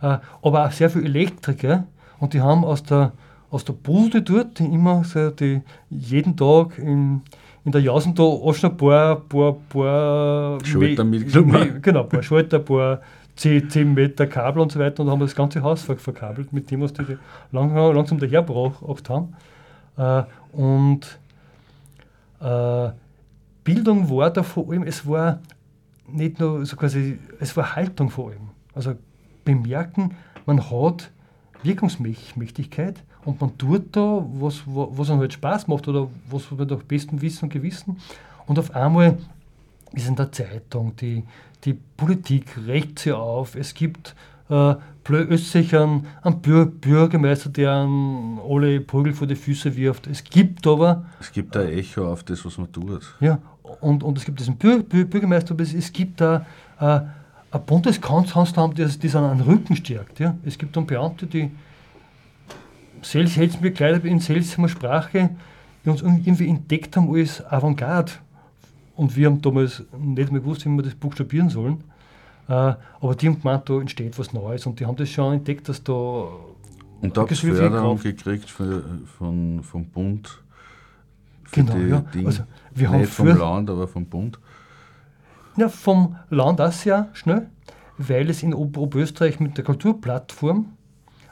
Äh, 0.00 0.18
aber 0.42 0.66
auch 0.66 0.70
sehr 0.70 0.90
viele 0.90 1.06
Elektriker 1.06 1.84
und 2.20 2.34
die 2.34 2.40
haben 2.40 2.64
aus 2.64 2.84
der, 2.84 3.12
aus 3.50 3.64
der 3.64 3.72
Bude 3.72 4.22
dort 4.22 4.60
immer 4.60 5.02
so 5.04 5.30
die, 5.30 5.62
jeden 5.90 6.36
Tag 6.36 6.78
in, 6.78 7.22
in 7.68 7.72
der 7.72 7.82
Jausen 7.82 8.14
da 8.14 8.22
auch 8.22 8.54
schon 8.54 8.70
ein 8.70 8.76
paar, 8.78 9.16
paar, 9.16 9.56
paar 9.68 10.64
Schalter 10.64 11.04
mitgenommen. 11.04 11.82
Genau, 11.82 12.04
ein 12.04 12.08
paar 12.08 12.22
Schalter, 12.22 12.58
ein 12.58 12.64
paar 12.64 13.02
10, 13.36 13.68
10 13.68 13.92
Meter 13.92 14.26
Kabel 14.26 14.62
und 14.62 14.72
so 14.72 14.80
weiter 14.80 15.02
und 15.02 15.10
haben 15.10 15.20
das 15.20 15.34
ganze 15.34 15.62
Haus 15.62 15.82
verkabelt 15.82 16.50
mit 16.50 16.70
dem, 16.70 16.80
was 16.80 16.94
die 16.94 17.18
lang, 17.52 17.74
langsam 17.94 18.18
dahergebracht 18.18 19.10
haben. 19.10 19.34
Äh, 19.98 20.22
und 20.52 21.18
äh, 22.40 22.88
Bildung 23.64 24.08
war 24.08 24.30
da 24.30 24.42
vor 24.42 24.70
allem, 24.70 24.84
es 24.84 25.06
war 25.06 25.40
nicht 26.10 26.40
nur 26.40 26.64
so 26.64 26.74
quasi, 26.74 27.18
es 27.38 27.54
war 27.54 27.76
Haltung 27.76 28.08
vor 28.08 28.30
allem. 28.30 28.48
Also 28.74 28.94
bemerken, 29.44 30.16
man 30.46 30.70
hat 30.70 31.10
Wirkungsmächtigkeit 31.62 33.04
und 33.24 33.40
man 33.40 33.56
tut 33.58 33.96
da, 33.96 34.24
was, 34.34 34.62
was 34.66 35.10
einem 35.10 35.20
halt 35.20 35.32
Spaß 35.32 35.68
macht 35.68 35.88
oder 35.88 36.08
was 36.30 36.50
man 36.50 36.66
nach 36.66 36.82
bestem 36.82 37.20
Wissen 37.20 37.46
und 37.46 37.52
Gewissen. 37.52 37.98
Und 38.46 38.58
auf 38.58 38.74
einmal 38.74 39.18
ist 39.92 40.08
in 40.08 40.16
der 40.16 40.32
Zeitung, 40.32 40.94
die, 40.96 41.24
die 41.64 41.74
Politik 41.96 42.56
regt 42.66 43.00
sich 43.00 43.12
auf, 43.12 43.54
es 43.54 43.74
gibt 43.74 44.14
äh, 44.48 44.74
plötzlich 45.04 45.74
einen, 45.76 46.06
einen 46.22 46.40
Bürgermeister, 46.40 47.50
der 47.50 47.88
alle 48.48 48.80
Prügel 48.80 49.12
vor 49.12 49.26
die 49.26 49.36
Füße 49.36 49.76
wirft. 49.76 50.06
Es 50.06 50.24
gibt 50.24 50.66
aber. 50.66 51.04
Es 51.20 51.32
gibt 51.32 51.56
ein 51.56 51.68
Echo 51.68 52.10
auf 52.10 52.24
das, 52.24 52.44
was 52.44 52.56
man 52.58 52.70
tut. 52.72 53.02
Ja, 53.20 53.38
und, 53.80 54.02
und 54.02 54.16
es 54.16 54.24
gibt 54.24 54.40
diesen 54.40 54.56
Bürgermeister, 54.56 55.52
aber 55.52 55.62
es, 55.62 55.74
es 55.74 55.92
gibt 55.92 56.20
da. 56.20 56.46
Äh, 56.80 57.00
ein 57.50 57.64
Bundeskanzleramt, 57.64 58.78
das, 58.78 59.16
an 59.16 59.38
den 59.38 59.46
Rücken 59.46 59.76
stärkt. 59.76 60.20
Ja. 60.20 60.36
Es 60.44 60.58
gibt 60.58 60.76
dann 60.76 60.86
Beamte, 60.86 61.26
die 61.26 61.50
selbst 63.02 63.60
bekleidet 63.60 64.04
in 64.04 64.20
seltsamer 64.20 64.68
Sprache 64.68 65.30
die 65.84 65.90
uns 65.90 66.02
irgendwie 66.02 66.48
entdeckt 66.48 66.96
haben 66.96 67.14
als 67.14 67.44
Avantgarde. 67.46 68.12
Und 68.96 69.16
wir 69.16 69.26
haben 69.26 69.40
damals 69.40 69.84
nicht 69.96 70.32
mehr 70.32 70.40
gewusst, 70.40 70.66
wie 70.66 70.70
wir 70.70 70.82
das 70.82 70.94
buchstabieren 70.94 71.48
sollen. 71.50 71.84
Äh, 72.48 72.74
aber 73.00 73.14
die 73.14 73.28
haben 73.28 73.40
gemeint, 73.40 73.68
da 73.68 73.80
entsteht 73.80 74.18
was 74.18 74.32
Neues 74.32 74.66
und 74.66 74.80
die 74.80 74.86
haben 74.86 74.96
das 74.96 75.08
schon 75.08 75.34
entdeckt, 75.34 75.68
dass 75.68 75.82
da. 75.82 75.92
Und 77.00 77.16
da 77.16 77.26
Förderung 77.26 78.00
gekriegt 78.00 78.50
für, 78.50 78.82
von, 79.18 79.62
vom 79.62 79.84
Bund. 79.86 80.42
genau, 81.52 81.76
ja. 81.76 82.00
Dinge. 82.00 82.26
Also 82.26 82.42
wir 82.74 82.90
Nicht 82.90 83.12
vom 83.12 83.28
Land, 83.28 83.70
aber 83.70 83.86
vom 83.86 84.04
Bund. 84.04 84.38
Ja, 85.56 85.68
vom 85.68 86.16
Land 86.30 86.60
auch 86.60 86.72
sehr 86.72 87.08
schnell, 87.12 87.48
weil 87.98 88.28
es 88.30 88.42
in 88.42 88.52
Oberösterreich 88.52 89.38
mit 89.38 89.56
der 89.56 89.64
Kulturplattform 89.64 90.66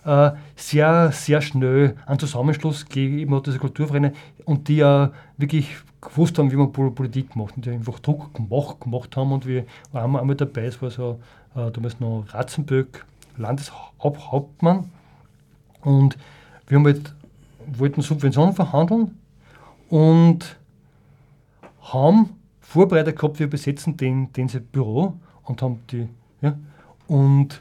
äh, 0.06 0.30
sehr, 0.54 1.10
sehr 1.10 1.40
schnell 1.42 1.96
einen 2.06 2.20
Zusammenschluss 2.20 2.86
gegeben 2.86 3.34
hat, 3.34 3.46
diese 3.46 3.58
Kulturvereine, 3.58 4.12
und 4.44 4.68
die 4.68 4.76
ja 4.76 5.10
wirklich 5.36 5.76
gewusst 6.00 6.38
haben, 6.38 6.52
wie 6.52 6.56
man 6.56 6.72
Politik 6.72 7.34
macht 7.34 7.56
und 7.56 7.66
die 7.66 7.70
einfach 7.70 7.98
Druck 7.98 8.32
gemacht, 8.32 8.80
gemacht 8.80 9.16
haben 9.16 9.32
und 9.32 9.46
wir 9.46 9.66
waren 9.90 10.16
einmal 10.16 10.36
dabei, 10.36 10.66
es 10.66 10.80
war 10.80 10.90
so 10.90 11.18
äh, 11.56 11.72
damals 11.72 11.98
noch 11.98 12.24
Ratzenböck, 12.28 13.04
Landeshauptmann 13.36 14.90
und 15.82 16.16
wir 16.68 16.78
haben 16.78 16.86
halt, 16.86 17.12
wollten 17.66 18.00
Subventionen 18.00 18.54
verhandeln 18.54 19.18
und 19.90 20.56
haben 21.82 22.30
vorbereitet 22.60 23.16
gehabt, 23.18 23.40
wir 23.40 23.50
besetzen 23.50 23.96
den, 23.96 24.32
den 24.32 24.46
Büro 24.70 25.14
und 25.42 25.62
haben 25.62 25.80
die, 25.90 26.08
ja, 26.42 26.56
und 27.08 27.60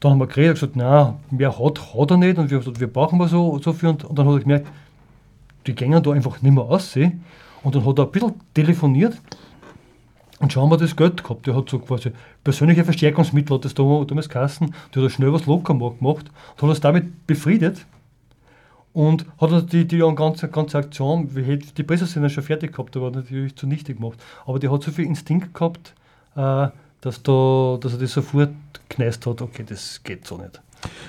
dann 0.00 0.12
haben 0.12 0.18
wir 0.18 0.26
geredet, 0.26 0.54
gesagt, 0.54 0.76
nein, 0.76 1.14
mehr 1.30 1.58
hat, 1.58 1.94
hat 1.94 2.10
er 2.10 2.16
nicht 2.16 2.38
und 2.38 2.50
wir, 2.50 2.80
wir 2.80 2.86
brauchen 2.86 3.18
wir 3.18 3.28
so, 3.28 3.58
so 3.58 3.72
viel 3.72 3.88
und, 3.88 4.04
und 4.04 4.18
dann 4.18 4.26
hat 4.26 4.34
er 4.34 4.40
gemerkt, 4.40 4.66
die 5.66 5.74
gehen 5.74 6.02
da 6.02 6.10
einfach 6.12 6.40
nicht 6.40 6.54
mehr 6.54 6.64
aussehen 6.64 7.24
und 7.62 7.74
dann 7.74 7.84
hat 7.84 7.98
er 7.98 8.04
ein 8.04 8.10
bisschen 8.12 8.34
telefoniert 8.54 9.20
und 10.40 10.52
schon 10.52 10.62
haben 10.62 10.70
wir 10.70 10.76
das 10.76 10.94
Geld 10.94 11.22
gehabt. 11.22 11.46
Der 11.46 11.56
hat 11.56 11.68
so 11.68 11.78
quasi 11.78 12.12
persönliche 12.44 12.84
Verstärkungsmittel, 12.84 13.56
hat 13.56 13.64
das 13.64 13.74
damals 13.74 14.28
Kassen, 14.28 14.74
der 14.94 15.02
hat 15.02 15.12
schnell 15.12 15.32
was 15.32 15.46
locker 15.46 15.74
gemacht 15.74 16.00
und 16.00 16.62
hat 16.62 16.70
das 16.70 16.80
damit 16.80 17.26
befriedet. 17.26 17.84
Und 18.92 19.26
hat 19.40 19.72
die, 19.72 19.86
die 19.86 19.98
ganze, 19.98 20.48
ganze 20.48 20.78
Aktion, 20.78 21.28
die 21.28 21.82
Presse 21.82 22.06
schon 22.06 22.42
fertig 22.42 22.72
gehabt, 22.72 22.96
aber 22.96 23.10
natürlich 23.10 23.54
zunichte 23.54 23.94
gemacht. 23.94 24.18
Aber 24.46 24.58
der 24.58 24.72
hat 24.72 24.82
so 24.82 24.90
viel 24.90 25.04
Instinkt 25.04 25.54
gehabt, 25.54 25.94
äh, 26.34 26.68
dass, 27.00 27.22
da, 27.22 27.78
dass 27.80 27.92
er 27.92 27.98
das 27.98 28.12
sofort 28.12 28.50
gekneist 28.88 29.26
hat, 29.26 29.42
okay, 29.42 29.64
das 29.66 30.00
geht 30.02 30.26
so 30.26 30.38
nicht. 30.38 30.60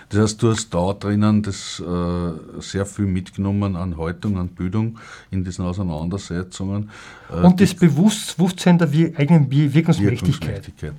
Das 0.10 0.20
heißt, 0.22 0.42
du 0.42 0.50
hast 0.50 0.74
da 0.74 0.94
drinnen 0.94 1.44
das 1.44 1.80
äh, 1.80 2.62
sehr 2.62 2.86
viel 2.86 3.06
mitgenommen 3.06 3.76
an 3.76 3.98
Haltung, 3.98 4.38
an 4.38 4.48
Bildung 4.50 4.98
in 5.30 5.44
diesen 5.44 5.66
Auseinandersetzungen. 5.66 6.90
Äh, 7.30 7.46
Und 7.46 7.62
das 7.62 7.76
Bewusstsein 7.76 8.80
der 8.80 8.88
eigenen 8.88 9.52
Wirkungsmächtigkeit. 9.52 10.68
Wirkungsmächtigkeit. 10.68 10.94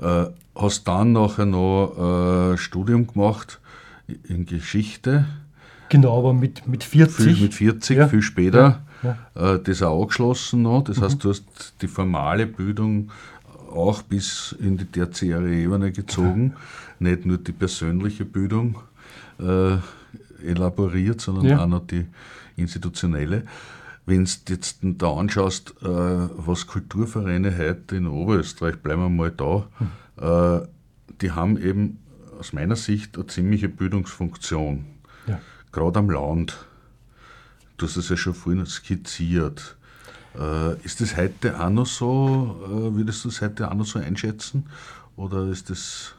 Ja. 0.00 0.24
Äh, 0.24 0.30
hast 0.56 0.88
dann 0.88 1.12
nachher 1.12 1.46
noch 1.46 2.52
äh, 2.52 2.58
Studium 2.58 3.06
gemacht 3.06 3.60
in 4.28 4.46
Geschichte. 4.46 5.26
Genau, 5.88 6.18
aber 6.18 6.34
mit, 6.34 6.66
mit 6.66 6.84
40. 6.84 7.16
Viel, 7.16 7.42
mit 7.44 7.54
40, 7.54 7.96
ja. 7.96 8.08
viel 8.08 8.22
später. 8.22 8.82
Ja. 9.02 9.16
Äh, 9.34 9.60
das 9.62 9.82
auch 9.82 10.02
angeschlossen 10.02 10.62
noch. 10.62 10.82
Das 10.82 10.98
mhm. 10.98 11.04
heißt, 11.04 11.24
du 11.24 11.30
hast 11.30 11.44
die 11.80 11.88
formale 11.88 12.46
Bildung 12.46 13.10
auch 13.78 14.02
bis 14.02 14.54
in 14.58 14.76
die 14.76 14.84
tertiäre 14.84 15.50
Ebene 15.54 15.92
gezogen, 15.92 16.54
ja. 16.54 17.10
nicht 17.10 17.26
nur 17.26 17.38
die 17.38 17.52
persönliche 17.52 18.24
Bildung 18.24 18.78
äh, 19.38 19.76
elaboriert, 20.44 21.20
sondern 21.20 21.46
ja. 21.46 21.62
auch 21.62 21.66
noch 21.66 21.86
die 21.86 22.06
institutionelle. 22.56 23.44
Wenn 24.04 24.24
du 24.24 24.30
jetzt 24.48 24.78
da 24.82 25.12
anschaust, 25.12 25.74
äh, 25.82 25.86
was 25.86 26.66
Kulturvereine 26.66 27.56
heute 27.56 27.96
in 27.96 28.06
Oberösterreich, 28.06 28.76
bleiben 28.76 29.02
wir 29.02 29.08
mal 29.10 29.30
da, 29.30 29.68
hm. 29.78 30.62
äh, 30.62 30.66
die 31.20 31.32
haben 31.32 31.58
eben 31.58 31.98
aus 32.38 32.52
meiner 32.52 32.76
Sicht 32.76 33.16
eine 33.16 33.26
ziemliche 33.26 33.68
Bildungsfunktion. 33.68 34.84
Ja. 35.26 35.40
Gerade 35.72 35.98
am 35.98 36.10
Land. 36.10 36.56
Du 37.76 37.86
hast 37.86 37.96
es 37.96 38.08
ja 38.08 38.16
schon 38.16 38.34
vorhin 38.34 38.64
skizziert. 38.66 39.76
Äh, 40.38 40.74
ist 40.84 41.00
das 41.00 41.16
heute 41.16 41.58
auch 41.58 41.70
noch 41.70 41.86
so? 41.86 42.56
Äh, 42.64 42.96
würdest 42.96 43.24
du 43.24 43.28
es 43.28 43.40
heute 43.40 43.70
auch 43.70 43.74
noch 43.74 43.86
so 43.86 43.98
einschätzen? 43.98 44.66
Oder 45.16 45.46
ist 45.48 45.70
das 45.70 46.14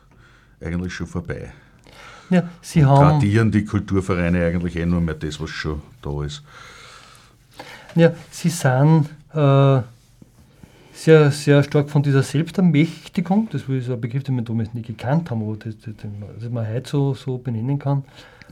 eigentlich 0.61 0.93
schon 0.93 1.07
vorbei? 1.07 1.51
Ja, 2.29 2.49
Sie 2.61 2.85
haben. 2.85 3.19
Tradieren 3.19 3.51
die 3.51 3.65
Kulturvereine 3.65 4.45
eigentlich 4.45 4.75
eh 4.75 4.85
nur 4.85 5.01
mehr 5.01 5.15
das, 5.15 5.39
was 5.39 5.49
schon 5.49 5.81
da 6.01 6.23
ist? 6.23 6.43
Ja, 7.95 8.11
sie 8.29 8.49
sind 8.49 9.09
äh, 9.33 9.81
sehr, 10.93 11.31
sehr 11.31 11.63
stark 11.63 11.89
von 11.89 12.03
dieser 12.03 12.21
Selbstermächtigung, 12.21 13.49
das 13.51 13.63
ist 13.63 13.89
ein 13.89 13.99
Begriff, 13.99 14.23
den 14.23 14.35
wir 14.35 14.43
damals 14.43 14.73
nicht 14.73 14.87
gekannt 14.87 15.31
haben, 15.31 15.41
aber 15.41 15.57
das, 15.57 15.75
das, 15.79 15.95
das 16.39 16.51
man 16.51 16.67
heute 16.67 16.89
so, 16.89 17.13
so 17.15 17.37
benennen 17.39 17.79
kann, 17.79 18.03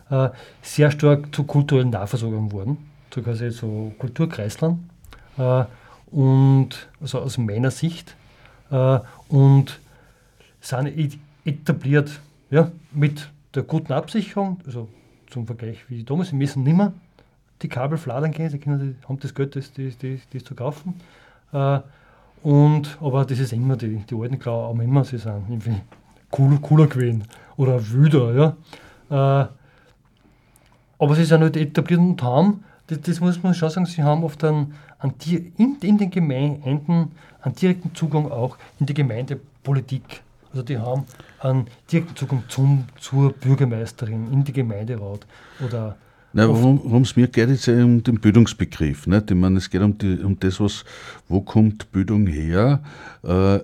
äh, 0.09 0.29
sehr 0.61 0.89
stark 0.89 1.33
zu 1.35 1.43
kulturellen 1.43 1.91
Nahversorgung 1.91 2.51
wurden, 2.51 2.77
zu 3.11 3.21
quasi 3.21 3.51
so 3.51 3.93
Kulturkreislern. 3.99 4.89
Äh, 5.37 5.65
und 6.11 6.87
also 7.01 7.19
aus 7.19 7.37
meiner 7.37 7.71
Sicht 7.71 8.15
äh, 8.71 8.99
und 9.29 9.79
sind 10.61 11.19
etabliert 11.45 12.21
ja, 12.49 12.71
mit 12.91 13.29
der 13.53 13.63
guten 13.63 13.93
Absicherung, 13.93 14.59
also 14.65 14.87
zum 15.29 15.45
Vergleich 15.45 15.77
wie 15.89 16.03
damals, 16.03 16.29
sie 16.29 16.35
müssen 16.35 16.63
nicht 16.63 16.77
mehr 16.77 16.93
die 17.61 17.67
Kabel 17.67 17.97
fladern 17.97 18.31
gehen, 18.31 18.49
sie 18.49 18.59
die, 18.59 18.69
haben 18.69 19.19
das 19.19 19.33
Geld, 19.33 19.55
das, 19.55 19.73
das, 19.73 19.97
das, 19.97 20.19
das 20.31 20.43
zu 20.43 20.55
kaufen. 20.55 20.95
Äh, 21.51 21.79
und, 22.43 22.97
aber 23.01 23.25
das 23.25 23.39
ist 23.39 23.51
immer, 23.51 23.75
die, 23.75 23.97
die 23.97 24.15
alten 24.15 24.39
Klau 24.39 24.69
haben 24.69 24.79
immer, 24.81 25.03
sie 25.03 25.17
sind 25.17 25.49
irgendwie 25.49 25.81
cool, 26.37 26.59
cooler 26.61 26.87
gewesen 26.87 27.23
oder 27.57 27.89
wüder. 27.89 28.55
Ja. 29.09 29.49
Aber 30.99 31.15
sie 31.15 31.25
sind 31.25 31.41
halt 31.41 31.57
etabliert 31.57 31.99
und 31.99 32.21
haben, 32.21 32.63
das, 32.87 33.01
das, 33.01 33.19
muss 33.19 33.41
man 33.43 33.53
schon 33.53 33.69
sagen, 33.69 33.85
sie 33.85 34.03
haben 34.03 34.23
oft 34.23 34.43
einen, 34.43 34.73
einen, 34.99 35.13
in, 35.57 35.77
in 35.81 35.97
den 35.97 36.09
Gemeinden 36.09 37.11
einen 37.41 37.55
direkten 37.55 37.93
Zugang 37.95 38.31
auch 38.31 38.57
in 38.79 38.85
die 38.85 38.93
Gemeindepolitik. 38.93 40.21
Also 40.51 40.63
die 40.63 40.77
haben 40.77 41.03
einen 41.39 41.67
direkten 41.91 42.15
Zugang 42.15 42.43
zum, 42.47 42.85
zur 42.99 43.33
Bürgermeisterin, 43.33 44.31
in 44.31 44.43
die 44.43 44.53
Gemeinderat 44.53 45.25
oder 45.65 45.97
na, 46.33 46.47
worum 46.47 47.01
es 47.01 47.15
mir 47.15 47.27
geht, 47.27 47.49
ist 47.49 47.65
ja 47.65 47.83
um 47.83 48.03
den 48.03 48.19
Bildungsbegriff. 48.19 49.07
Nicht? 49.07 49.31
Ich 49.31 49.37
meine, 49.37 49.57
es 49.57 49.69
geht 49.69 49.81
um, 49.81 49.97
die, 49.97 50.19
um 50.19 50.39
das, 50.39 50.59
was, 50.59 50.83
wo 51.27 51.41
kommt 51.41 51.91
Bildung 51.91 52.27
her? 52.27 52.83
Äh, 53.23 53.59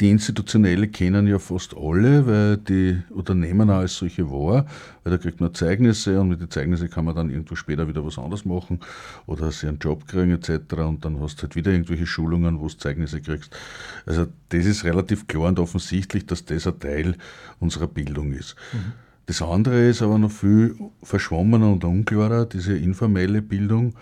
die 0.00 0.10
Institutionelle 0.10 0.88
kennen 0.88 1.26
ja 1.26 1.38
fast 1.38 1.74
alle, 1.76 2.26
weil 2.26 2.56
die 2.58 3.02
oder 3.10 3.34
nehmen 3.34 3.70
auch 3.70 3.78
als 3.78 3.96
solche 3.96 4.30
wahr, 4.30 4.66
weil 5.04 5.12
da 5.12 5.18
kriegt 5.18 5.40
man 5.40 5.54
Zeugnisse 5.54 6.20
und 6.20 6.28
mit 6.28 6.40
den 6.40 6.50
Zeugnissen 6.50 6.90
kann 6.90 7.04
man 7.04 7.14
dann 7.14 7.30
irgendwo 7.30 7.54
später 7.54 7.88
wieder 7.88 8.04
was 8.04 8.18
anderes 8.18 8.44
machen 8.44 8.80
oder 9.26 9.50
sich 9.50 9.68
einen 9.68 9.78
Job 9.78 10.06
kriegen 10.06 10.32
etc. 10.32 10.74
Und 10.74 11.04
dann 11.04 11.20
hast 11.20 11.38
du 11.38 11.42
halt 11.42 11.56
wieder 11.56 11.72
irgendwelche 11.72 12.06
Schulungen, 12.06 12.60
wo 12.60 12.68
du 12.68 12.76
Zeugnisse 12.76 13.20
kriegst. 13.20 13.56
Also 14.04 14.26
das 14.50 14.66
ist 14.66 14.84
relativ 14.84 15.26
klar 15.26 15.48
und 15.48 15.58
offensichtlich, 15.58 16.26
dass 16.26 16.44
das 16.44 16.66
ein 16.66 16.78
Teil 16.78 17.16
unserer 17.60 17.86
Bildung 17.86 18.32
ist. 18.32 18.56
Mhm. 18.72 19.05
Das 19.26 19.42
andere 19.42 19.88
ist 19.88 20.02
aber 20.02 20.18
noch 20.18 20.30
viel 20.30 20.76
verschwommener 21.02 21.72
und 21.72 21.84
unklarer, 21.84 22.46
diese 22.46 22.76
informelle 22.76 23.42
Bildung, 23.42 23.94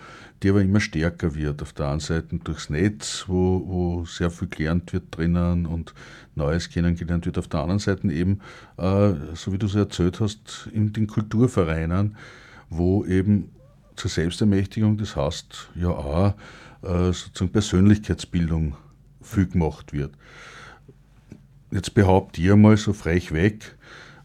die 0.43 0.49
aber 0.49 0.61
immer 0.61 0.79
stärker 0.79 1.33
wird. 1.33 1.63
Auf 1.63 1.73
der 1.73 1.89
einen 1.89 1.99
Seite 1.99 2.37
durchs 2.37 2.69
Netz, 2.69 3.25
wo, 3.27 3.63
wo 3.65 4.05
sehr 4.05 4.29
viel 4.29 4.47
gelernt 4.47 4.93
wird 4.93 5.05
drinnen 5.09 5.65
und 5.65 5.95
Neues 6.35 6.69
kennengelernt 6.69 7.25
wird. 7.25 7.39
Auf 7.39 7.47
der 7.47 7.61
anderen 7.61 7.79
Seite 7.79 8.11
eben, 8.11 8.39
äh, 8.77 9.13
so 9.33 9.51
wie 9.51 9.57
du 9.57 9.65
es 9.65 9.73
erzählt 9.73 10.19
hast, 10.19 10.69
in 10.71 10.93
den 10.93 11.07
Kulturvereinen, 11.07 12.17
wo 12.69 13.03
eben 13.03 13.49
zur 13.95 14.11
Selbstermächtigung, 14.11 14.97
das 14.97 15.15
heißt 15.15 15.71
ja 15.73 15.89
auch 15.89 16.35
äh, 16.83 17.11
sozusagen 17.13 17.51
Persönlichkeitsbildung 17.51 18.75
viel 19.21 19.47
gemacht 19.47 19.91
wird. 19.91 20.11
Jetzt 21.71 21.95
behaupte 21.95 22.41
ich 22.41 22.51
einmal 22.51 22.77
so 22.77 22.93
frech 22.93 23.31
weg, 23.31 23.75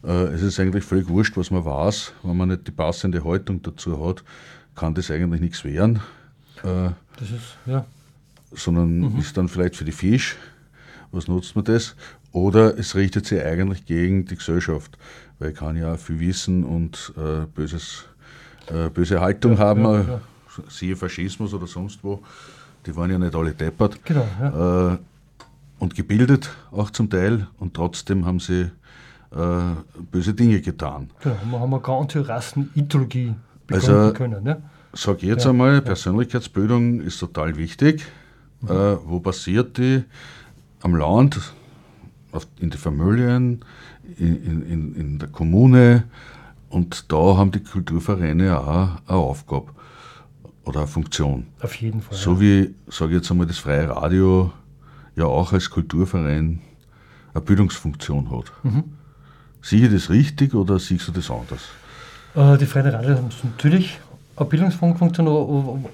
es 0.03 0.41
ist 0.41 0.59
eigentlich 0.59 0.83
völlig 0.83 1.07
wurscht, 1.09 1.37
was 1.37 1.51
man 1.51 1.63
weiß. 1.63 2.13
Wenn 2.23 2.37
man 2.37 2.49
nicht 2.49 2.67
die 2.67 2.71
passende 2.71 3.23
Haltung 3.23 3.61
dazu 3.61 4.03
hat, 4.03 4.23
kann 4.75 4.95
das 4.95 5.11
eigentlich 5.11 5.41
nichts 5.41 5.63
werden. 5.63 6.01
Äh, 6.63 6.91
das 7.17 7.29
ist, 7.29 7.57
ja. 7.65 7.85
Sondern 8.51 8.99
mhm. 8.99 9.19
ist 9.19 9.37
dann 9.37 9.47
vielleicht 9.47 9.75
für 9.75 9.85
die 9.85 9.91
Fisch. 9.91 10.37
Was 11.11 11.27
nutzt 11.27 11.55
man 11.55 11.65
das? 11.65 11.95
Oder 12.31 12.77
es 12.77 12.95
richtet 12.95 13.25
sich 13.25 13.43
eigentlich 13.43 13.85
gegen 13.85 14.25
die 14.25 14.37
Gesellschaft, 14.37 14.97
weil 15.39 15.51
ich 15.51 15.57
kann 15.57 15.75
ja 15.75 15.97
viel 15.97 16.19
Wissen 16.19 16.63
und 16.63 17.13
äh, 17.17 17.45
böses, 17.45 18.05
äh, 18.67 18.89
böse 18.89 19.19
Haltung 19.19 19.53
ja, 19.53 19.59
haben, 19.59 19.83
ja, 19.83 20.01
ja. 20.01 20.21
siehe 20.69 20.95
Faschismus 20.95 21.53
oder 21.53 21.67
sonst 21.67 22.03
wo. 22.03 22.23
Die 22.85 22.95
waren 22.95 23.11
ja 23.11 23.19
nicht 23.19 23.35
alle 23.35 23.51
deppert. 23.51 23.99
Genau, 24.05 24.93
äh, 24.93 24.97
und 25.79 25.95
gebildet 25.95 26.49
auch 26.71 26.91
zum 26.91 27.09
Teil 27.09 27.47
und 27.59 27.73
trotzdem 27.73 28.25
haben 28.25 28.39
sie 28.39 28.61
äh, 28.61 28.69
böse 30.11 30.33
Dinge 30.33 30.59
getan. 30.59 31.09
Genau, 31.21 31.35
wir 31.45 31.59
haben 31.59 31.73
eine 31.73 31.81
ganze 31.81 32.27
Rassenideologie 32.27 33.33
begründen 33.65 33.95
also, 33.95 34.13
können. 34.13 34.43
Ne? 34.43 34.61
Sag 34.93 35.23
jetzt 35.23 35.45
ja, 35.45 35.51
einmal, 35.51 35.81
Persönlichkeitsbildung 35.81 36.99
ist 36.99 37.19
total 37.19 37.55
wichtig. 37.55 38.05
Mhm. 38.61 38.69
Äh, 38.69 38.97
wo 39.05 39.19
passiert 39.19 39.77
die? 39.77 40.03
Am 40.81 40.95
Land, 40.95 41.39
auf, 42.31 42.47
in 42.59 42.71
den 42.71 42.79
Familien, 42.79 43.63
in, 44.17 44.63
in, 44.63 44.95
in 44.95 45.19
der 45.19 45.29
Kommune. 45.29 46.03
Und 46.69 47.11
da 47.11 47.37
haben 47.37 47.51
die 47.51 47.63
Kulturvereine 47.63 48.59
auch 48.59 48.67
eine 49.07 49.17
Aufgabe 49.17 49.67
oder 50.65 50.81
eine 50.81 50.87
Funktion. 50.87 51.47
Auf 51.61 51.75
jeden 51.75 52.01
Fall. 52.01 52.17
So 52.17 52.33
ja. 52.33 52.39
wie, 52.41 52.75
sage 52.87 53.11
ich 53.11 53.17
jetzt 53.17 53.31
einmal, 53.31 53.47
das 53.47 53.59
Freie 53.59 53.89
Radio 53.89 54.51
ja 55.15 55.25
auch 55.25 55.53
als 55.53 55.69
Kulturverein 55.69 56.61
eine 57.33 57.41
Bildungsfunktion 57.41 58.31
hat. 58.31 58.51
Mhm. 58.63 58.83
Sehe 59.61 59.85
ich 59.85 59.93
das 59.93 60.09
richtig 60.09 60.53
oder 60.55 60.79
siehst 60.79 61.07
du 61.07 61.11
das 61.11 61.29
anders? 61.29 61.61
Äh, 62.35 62.57
die 62.57 62.65
Freien 62.65 62.87
Radio 62.87 63.15
haben 63.15 63.29
natürlich 63.43 63.99
eine 64.35 64.47
Bildungsfunktion. 64.47 65.85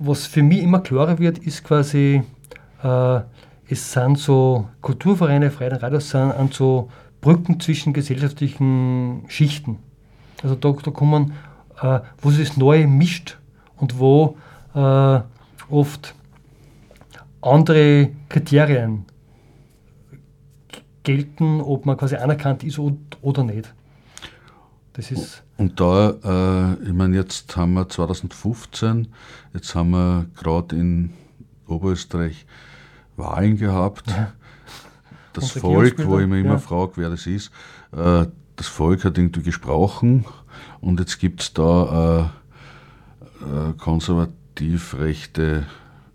Was 0.00 0.26
für 0.26 0.42
mich 0.42 0.62
immer 0.62 0.80
klarer 0.80 1.18
wird, 1.18 1.38
ist 1.38 1.64
quasi, 1.64 2.22
äh, 2.82 3.20
es 3.68 3.92
sind 3.92 4.18
so 4.18 4.68
Kulturvereine, 4.80 5.50
Freie 5.50 5.82
Radios 5.82 6.10
sind 6.10 6.32
an 6.32 6.50
so 6.52 6.90
Brücken 7.20 7.58
zwischen 7.58 7.92
gesellschaftlichen 7.92 9.24
Schichten. 9.28 9.78
Also 10.42 10.54
da, 10.54 10.72
da 10.72 10.90
kommen, 10.90 11.32
äh, 11.82 12.00
wo 12.22 12.30
sich 12.30 12.48
das 12.48 12.56
Neue 12.56 12.86
mischt 12.86 13.38
und 13.76 13.98
wo 13.98 14.36
äh, 14.74 15.20
oft 15.70 16.14
andere 17.40 18.10
Kriterien 18.28 19.04
gelten, 21.08 21.62
ob 21.62 21.86
man 21.86 21.96
quasi 21.96 22.16
anerkannt 22.16 22.62
ist 22.64 22.78
oder 22.78 23.42
nicht. 23.42 23.72
Das 24.92 25.10
ist 25.10 25.42
und 25.56 25.80
da, 25.80 26.10
äh, 26.10 26.84
ich 26.84 26.92
meine, 26.92 27.16
jetzt 27.16 27.56
haben 27.56 27.72
wir 27.74 27.88
2015, 27.88 29.08
jetzt 29.54 29.74
haben 29.74 29.90
wir 29.90 30.26
gerade 30.36 30.76
in 30.76 31.14
Oberösterreich 31.66 32.46
Wahlen 33.16 33.56
gehabt. 33.56 34.08
Ja. 34.08 34.32
Das 35.32 35.52
Volk, 35.52 36.06
wo 36.06 36.18
ich 36.20 36.26
mir 36.26 36.40
immer 36.40 36.52
ja. 36.52 36.58
frage, 36.58 36.92
wer 36.96 37.10
das 37.10 37.26
ist, 37.26 37.50
äh, 37.92 38.26
das 38.56 38.66
Volk 38.66 39.04
hat 39.04 39.16
irgendwie 39.16 39.42
gesprochen 39.42 40.26
und 40.80 41.00
jetzt 41.00 41.18
gibt 41.18 41.40
es 41.40 41.54
da 41.54 42.32
äh, 43.40 43.72
konservativ 43.78 44.94
rechte 44.98 45.64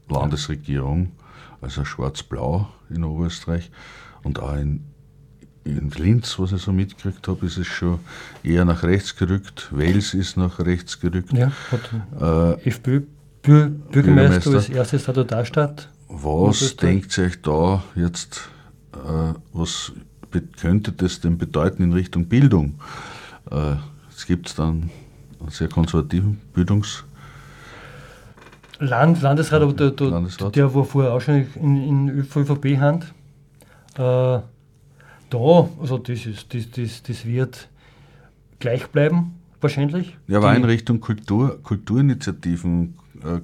Landesregierung, 0.08 1.14
also 1.62 1.84
schwarz-blau 1.84 2.70
in 2.90 3.04
Oberösterreich 3.04 3.72
und 4.24 4.40
auch 4.40 4.56
in, 4.56 4.82
in 5.64 5.90
Linz, 5.92 6.40
was 6.40 6.52
ich 6.52 6.62
so 6.62 6.72
mitgekriegt 6.72 7.28
habe, 7.28 7.46
ist 7.46 7.58
es 7.58 7.68
schon 7.68 8.00
eher 8.44 8.66
nach 8.66 8.84
rechts 8.84 9.16
gerückt. 9.16 9.70
Wales 9.72 10.14
ist 10.14 10.38
nach 10.38 10.60
rechts 10.60 11.00
gerückt. 11.00 11.34
Ja, 11.34 11.52
hat 11.72 12.60
äh, 12.64 12.70
FPÖ 12.70 13.02
Bürgermeister, 13.42 13.92
Bürgermeister 13.92 14.54
als 14.54 14.70
erstes 14.70 15.04
Statutarstadt. 15.04 15.90
Was 16.08 16.76
denkt 16.78 17.18
ihr 17.18 17.26
euch 17.26 17.42
da 17.42 17.84
jetzt, 17.96 18.50
äh, 18.94 19.34
was 19.52 19.92
könnte 20.60 20.92
das 20.92 21.20
denn 21.20 21.38
bedeuten 21.38 21.84
in 21.84 21.94
Richtung 21.94 22.26
Bildung? 22.26 22.76
Äh, 23.52 23.76
es 24.16 24.26
gibt 24.26 24.58
dann 24.58 24.90
einen 25.40 25.50
sehr 25.50 25.68
konservativen 25.68 26.40
Bildungs- 26.54 27.04
Land, 28.80 29.22
Landesrat, 29.22 29.62
aber 29.62 29.74
der, 29.74 29.92
der, 29.92 30.08
Landesrat. 30.08 30.56
der 30.56 30.74
war 30.74 30.84
vorher 30.84 31.14
auch 31.14 31.22
schon 31.22 31.46
in, 31.56 31.78
in 31.88 32.10
ÖVP-Hand. 32.10 33.14
Äh, 33.96 34.42
da, 35.30 35.70
also 35.80 35.98
das, 35.98 36.26
ist, 36.26 36.54
das, 36.54 36.70
das, 36.72 37.04
das 37.04 37.26
wird 37.26 37.68
gleich 38.60 38.88
bleiben, 38.88 39.36
wahrscheinlich. 39.62 40.18
Ja, 40.28 40.42
war 40.42 40.56
in 40.56 40.64
Richtung 40.64 41.00
Kultur, 41.00 41.62
Kulturinitiativen. 41.64 42.96
Äh, 43.24 43.42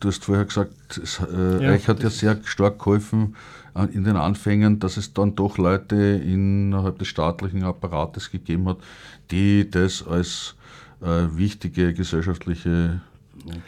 du 0.00 0.08
hast 0.08 0.24
vorher 0.24 0.44
gesagt, 0.44 0.98
es, 1.02 1.20
äh, 1.20 1.62
ja, 1.62 1.70
Reich 1.70 1.88
hat 1.88 2.02
ja 2.02 2.10
sehr 2.10 2.38
stark 2.44 2.78
geholfen 2.78 3.36
äh, 3.74 3.84
in 3.86 4.04
den 4.04 4.16
Anfängen, 4.16 4.80
dass 4.80 4.96
es 4.96 5.12
dann 5.12 5.34
doch 5.34 5.58
Leute 5.58 5.96
innerhalb 5.96 6.98
des 6.98 7.08
staatlichen 7.08 7.64
Apparates 7.64 8.30
gegeben 8.30 8.68
hat, 8.68 8.78
die 9.30 9.70
das 9.70 10.06
als 10.06 10.56
äh, 11.00 11.36
wichtige 11.36 11.92
gesellschaftliche 11.94 13.00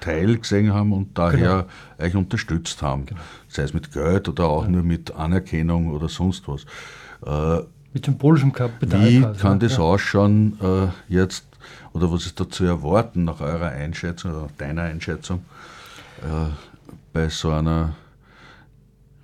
Teil 0.01 0.39
gesehen 0.39 0.73
haben 0.73 0.93
und 0.93 1.17
daher 1.19 1.67
genau. 1.99 2.07
euch 2.07 2.17
unterstützt 2.17 2.83
haben. 2.83 3.07
Genau. 3.07 3.21
Sei 3.49 3.63
es 3.63 3.75
mit 3.75 3.93
Geld 3.93 4.29
oder 4.29 4.45
auch 4.45 4.65
ja. 4.65 4.71
nur 4.71 4.83
mit 4.83 5.15
Anerkennung 5.15 5.93
oder 5.93 6.09
sonst 6.09 6.49
was. 6.49 6.65
Äh, 7.25 7.65
mit 7.93 8.05
symbolischem 8.05 8.53
Kapital. 8.53 9.01
Wie 9.01 9.23
kann 9.39 9.59
das 9.59 9.77
ja. 9.79 9.83
ausschauen 9.83 10.59
äh, 10.61 11.13
jetzt 11.13 11.47
oder 11.93 12.13
was 12.13 12.27
ist 12.27 12.39
da 12.39 12.49
zu 12.49 12.65
erwarten 12.65 13.25
nach 13.25 13.41
eurer 13.41 13.71
Einschätzung 13.71 14.33
oder 14.33 14.49
deiner 14.59 14.83
Einschätzung 14.83 15.45
äh, 16.23 16.51
bei 17.13 17.29
so 17.29 17.51
einer 17.51 17.95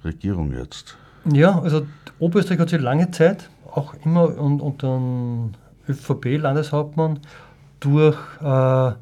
Regierung 0.04 0.54
jetzt? 0.56 0.96
Ja, 1.30 1.60
also 1.60 1.86
Oberösterreich 2.18 2.60
hat 2.60 2.70
sich 2.70 2.80
lange 2.80 3.10
Zeit 3.10 3.50
auch 3.70 3.94
immer 4.04 4.38
unter 4.38 4.96
dem 4.96 5.52
ÖVP-Landeshauptmann 5.88 7.20
durch 7.80 8.16
äh, 8.40 8.92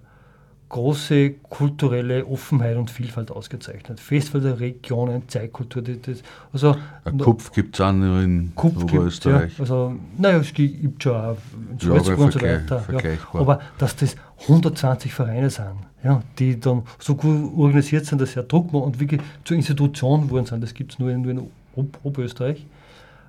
große 0.70 1.32
kulturelle 1.50 2.24
Offenheit 2.24 2.76
und 2.76 2.90
Vielfalt 2.90 3.30
ausgezeichnet. 3.30 4.00
Festival 4.00 4.40
der 4.40 4.60
Regionen, 4.60 5.28
Zeitkultur, 5.28 5.82
das, 5.82 5.96
das 6.00 6.22
also 6.52 6.76
Ein 7.04 7.18
Kupf 7.18 7.52
gibt 7.52 7.74
es 7.74 7.80
auch 7.80 7.92
nur 7.92 8.22
in 8.22 8.52
Kupf 8.54 8.84
Oberösterreich. 8.84 9.52
Ja, 9.54 9.60
also, 9.60 9.96
naja, 10.16 10.38
es 10.38 10.54
gibt 10.54 11.02
schon 11.02 11.14
auch 11.14 11.36
in 11.70 11.78
Salzburg 11.78 12.18
und 12.18 12.32
so 12.32 12.40
weiter. 12.40 12.84
Ja. 12.90 13.40
Aber 13.40 13.60
dass 13.78 13.96
das 13.96 14.16
120 14.42 15.12
Vereine 15.12 15.50
sind, 15.50 15.74
ja, 16.04 16.22
die 16.38 16.58
dann 16.58 16.84
so 16.98 17.16
gut 17.16 17.52
organisiert 17.58 18.06
sind, 18.06 18.20
dass 18.20 18.32
sie 18.32 18.42
Druck 18.44 18.72
machen 18.72 18.84
und 18.84 19.00
wirklich 19.00 19.20
zur 19.44 19.56
Institution 19.56 20.28
geworden 20.28 20.46
sind, 20.46 20.62
das 20.62 20.72
gibt 20.72 20.92
es 20.92 20.98
nur 21.00 21.10
in, 21.10 21.22
nur 21.22 21.32
in 21.32 21.50
Ob 21.74 21.98
Oberösterreich. 22.04 22.64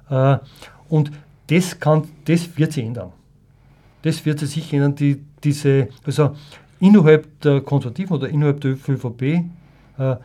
Äh, 0.09 0.37
und 0.89 1.11
das, 1.47 1.79
kann, 1.79 2.07
das 2.25 2.55
wird 2.55 2.71
sich 2.71 2.85
ändern. 2.85 3.11
Das 4.03 4.23
wird 4.25 4.39
sich 4.39 4.71
ändern, 4.71 4.95
die, 4.95 5.21
diese, 5.43 5.89
also 6.05 6.35
innerhalb 6.81 7.39
der 7.41 7.61
Konservativen 7.61 8.17
oder 8.17 8.27
innerhalb 8.27 8.59
der 8.59 8.71
ÖVP 8.71 9.21
äh, 9.21 10.15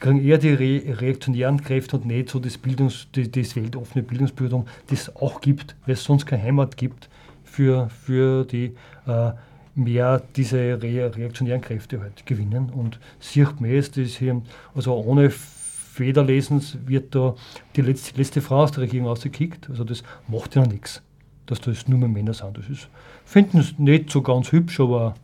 kriegen 0.00 0.24
eher 0.24 0.38
die 0.38 0.54
re 0.54 1.00
reaktionären 1.00 1.62
Kräfte 1.62 1.96
und 1.96 2.06
nicht 2.06 2.30
so 2.30 2.40
das, 2.40 2.58
Bildungs-, 2.58 3.06
das, 3.12 3.30
das 3.30 3.54
weltoffene 3.54 4.02
Bildungsbildung, 4.02 4.66
das 4.88 5.02
es 5.02 5.16
auch 5.16 5.40
gibt, 5.40 5.76
weil 5.86 5.92
es 5.92 6.02
sonst 6.02 6.26
keine 6.26 6.42
Heimat 6.42 6.76
gibt 6.76 7.08
für, 7.44 7.88
für 7.90 8.44
die 8.44 8.74
äh, 9.06 9.32
mehr 9.74 10.22
diese 10.36 10.82
re 10.82 11.14
reaktionären 11.14 11.60
Kräfte 11.60 12.00
halt 12.00 12.24
gewinnen. 12.26 12.70
Und 12.70 12.98
sieht 13.20 13.60
man 13.60 13.70
jetzt, 13.70 13.96
das 13.98 14.16
hier, 14.16 14.40
also 14.74 14.94
ohne 14.94 15.30
Federlesens 15.30 16.78
wird 16.86 17.14
da 17.14 17.34
die 17.76 17.82
letzte, 17.82 18.16
letzte 18.16 18.40
Frau 18.40 18.62
aus 18.62 18.72
der 18.72 18.84
Regierung 18.84 19.08
ausgekickt. 19.08 19.68
Also 19.68 19.84
das 19.84 20.02
macht 20.28 20.56
ja 20.56 20.66
nichts, 20.66 21.02
dass 21.44 21.60
das 21.60 21.88
nur 21.88 21.98
mehr 21.98 22.08
Männer 22.08 22.32
sind. 22.32 22.56
Das 22.56 22.68
ist, 22.70 22.88
finden 23.26 23.58
es 23.58 23.78
nicht 23.78 24.10
so 24.10 24.22
ganz 24.22 24.50
hübsch, 24.50 24.80
aber 24.80 25.14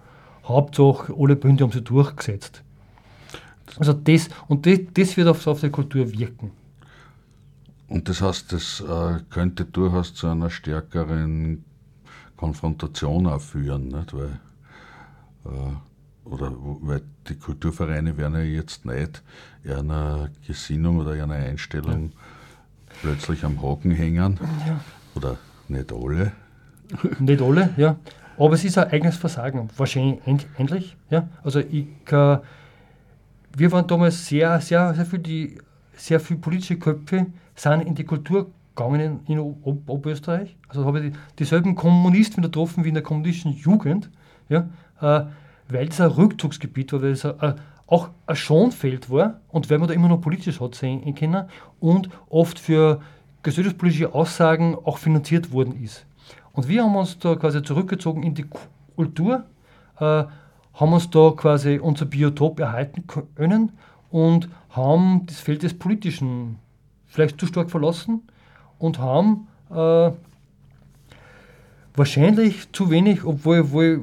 Hauptsache, 0.47 1.15
alle 1.19 1.37
Bünde 1.37 1.65
haben 1.65 1.73
sie 1.73 1.83
durchgesetzt. 1.83 2.63
Also 3.79 3.93
das, 3.93 4.29
und 4.49 4.67
das, 4.67 4.79
das 4.95 5.17
wird 5.17 5.29
auf, 5.29 5.47
auf 5.47 5.61
die 5.61 5.71
Kultur 5.71 6.11
wirken. 6.13 6.53
Und 7.89 8.09
das 8.09 8.21
heißt, 8.21 8.53
das 8.53 8.81
äh, 8.81 9.21
könnte 9.31 9.65
durchaus 9.65 10.15
zu 10.15 10.29
einer 10.29 10.51
stärkeren 10.51 11.65
Konfrontation 12.37 13.27
auch 13.27 13.41
führen, 13.41 13.89
nicht? 13.89 14.13
Weil, 14.13 14.41
äh, 15.45 16.29
oder, 16.29 16.53
weil 16.57 17.03
die 17.29 17.37
Kulturvereine 17.37 18.17
werden 18.17 18.35
ja 18.35 18.41
jetzt 18.41 18.85
nicht 18.85 19.23
einer 19.65 20.31
Gesinnung 20.47 20.99
oder 20.99 21.13
einer 21.13 21.35
Einstellung 21.35 22.11
ja. 22.11 22.97
plötzlich 23.03 23.45
am 23.45 23.63
Haken 23.63 23.93
hängen. 23.93 24.39
Ja. 24.67 24.81
Oder 25.15 25.37
nicht 25.69 25.93
alle. 25.93 26.33
Nicht 27.21 27.43
alle, 27.43 27.75
ja. 27.77 27.97
Aber 28.39 28.55
es 28.55 28.65
ist 28.65 28.79
ein 28.79 28.91
eigenes 28.91 29.17
Versagen, 29.17 29.69
wahrscheinlich 29.77 30.21
endlich. 30.57 30.97
Ja? 31.11 31.29
Also 31.43 31.61
ich, 31.61 31.87
äh, 32.11 32.39
wir 33.57 33.73
waren 33.73 33.87
damals 33.87 34.27
sehr, 34.27 34.61
sehr, 34.61 34.95
sehr 34.95 35.07
viel, 35.07 35.19
die, 35.19 35.59
sehr 35.95 36.21
viel 36.21 36.37
politische 36.37 36.79
Köpfe 36.79 37.27
sind 37.55 37.81
in 37.83 37.95
die 37.95 38.05
Kultur 38.05 38.51
gegangen 38.75 39.23
in, 39.27 39.39
in 39.39 39.39
Oberösterreich. 39.41 40.57
Also 40.69 40.85
habe 40.85 41.01
ich 41.01 41.13
die, 41.13 41.19
dieselben 41.39 41.75
Kommunisten 41.75 42.39
wieder 42.39 42.49
getroffen 42.49 42.85
wie 42.85 42.89
in 42.89 42.95
der 42.95 43.03
kommunistischen 43.03 43.53
Jugend, 43.53 44.11
ja? 44.49 44.69
Äh, 45.01 45.27
weil 45.69 45.87
das 45.89 46.01
ein 46.01 46.11
Rückzugsgebiet 46.11 46.93
war, 46.93 47.03
weil 47.03 47.11
es 47.13 47.25
ein, 47.25 47.55
auch 47.87 48.11
ein 48.27 48.37
Schonfeld 48.37 49.11
war 49.11 49.41
und 49.49 49.71
weil 49.71 49.79
man 49.79 49.89
da 49.89 49.95
immer 49.95 50.09
noch 50.09 50.21
politisch 50.21 50.61
hat 50.61 50.75
sehen 50.75 51.15
können 51.15 51.47
und 51.81 52.09
oft 52.29 52.59
für 52.59 53.01
gesellschaftspolitische 53.43 54.13
Aussagen 54.15 54.77
auch 54.85 54.99
finanziert 54.99 55.53
worden 55.53 55.83
ist. 55.83 56.05
Und 56.57 56.69
wir 56.69 56.83
haben 56.83 56.97
uns 56.97 57.19
da 57.19 57.37
quasi 57.37 57.63
zurückgezogen 57.63 58.23
in 58.23 58.35
die 58.35 58.47
Kultur, 58.97 59.45
äh, 60.01 60.25
haben 60.75 60.93
uns 60.93 61.11
da 61.11 61.31
quasi 61.37 61.79
unser 61.79 62.07
Biotop 62.07 62.59
erhalten 62.59 63.05
können 63.35 63.73
und 64.11 64.49
haben 64.71 65.27
das 65.27 65.39
Feld 65.39 65.63
des 65.63 65.79
Politischen 65.79 66.59
vielleicht 67.07 67.39
zu 67.39 67.47
stark 67.47 67.71
verlassen 67.71 68.23
und 68.79 68.99
haben 68.99 69.49
äh, 69.71 70.11
wahrscheinlich 71.95 72.73
zu 72.73 72.91
wenig, 72.91 73.25
obwohl, 73.25 73.61
obwohl 73.61 74.01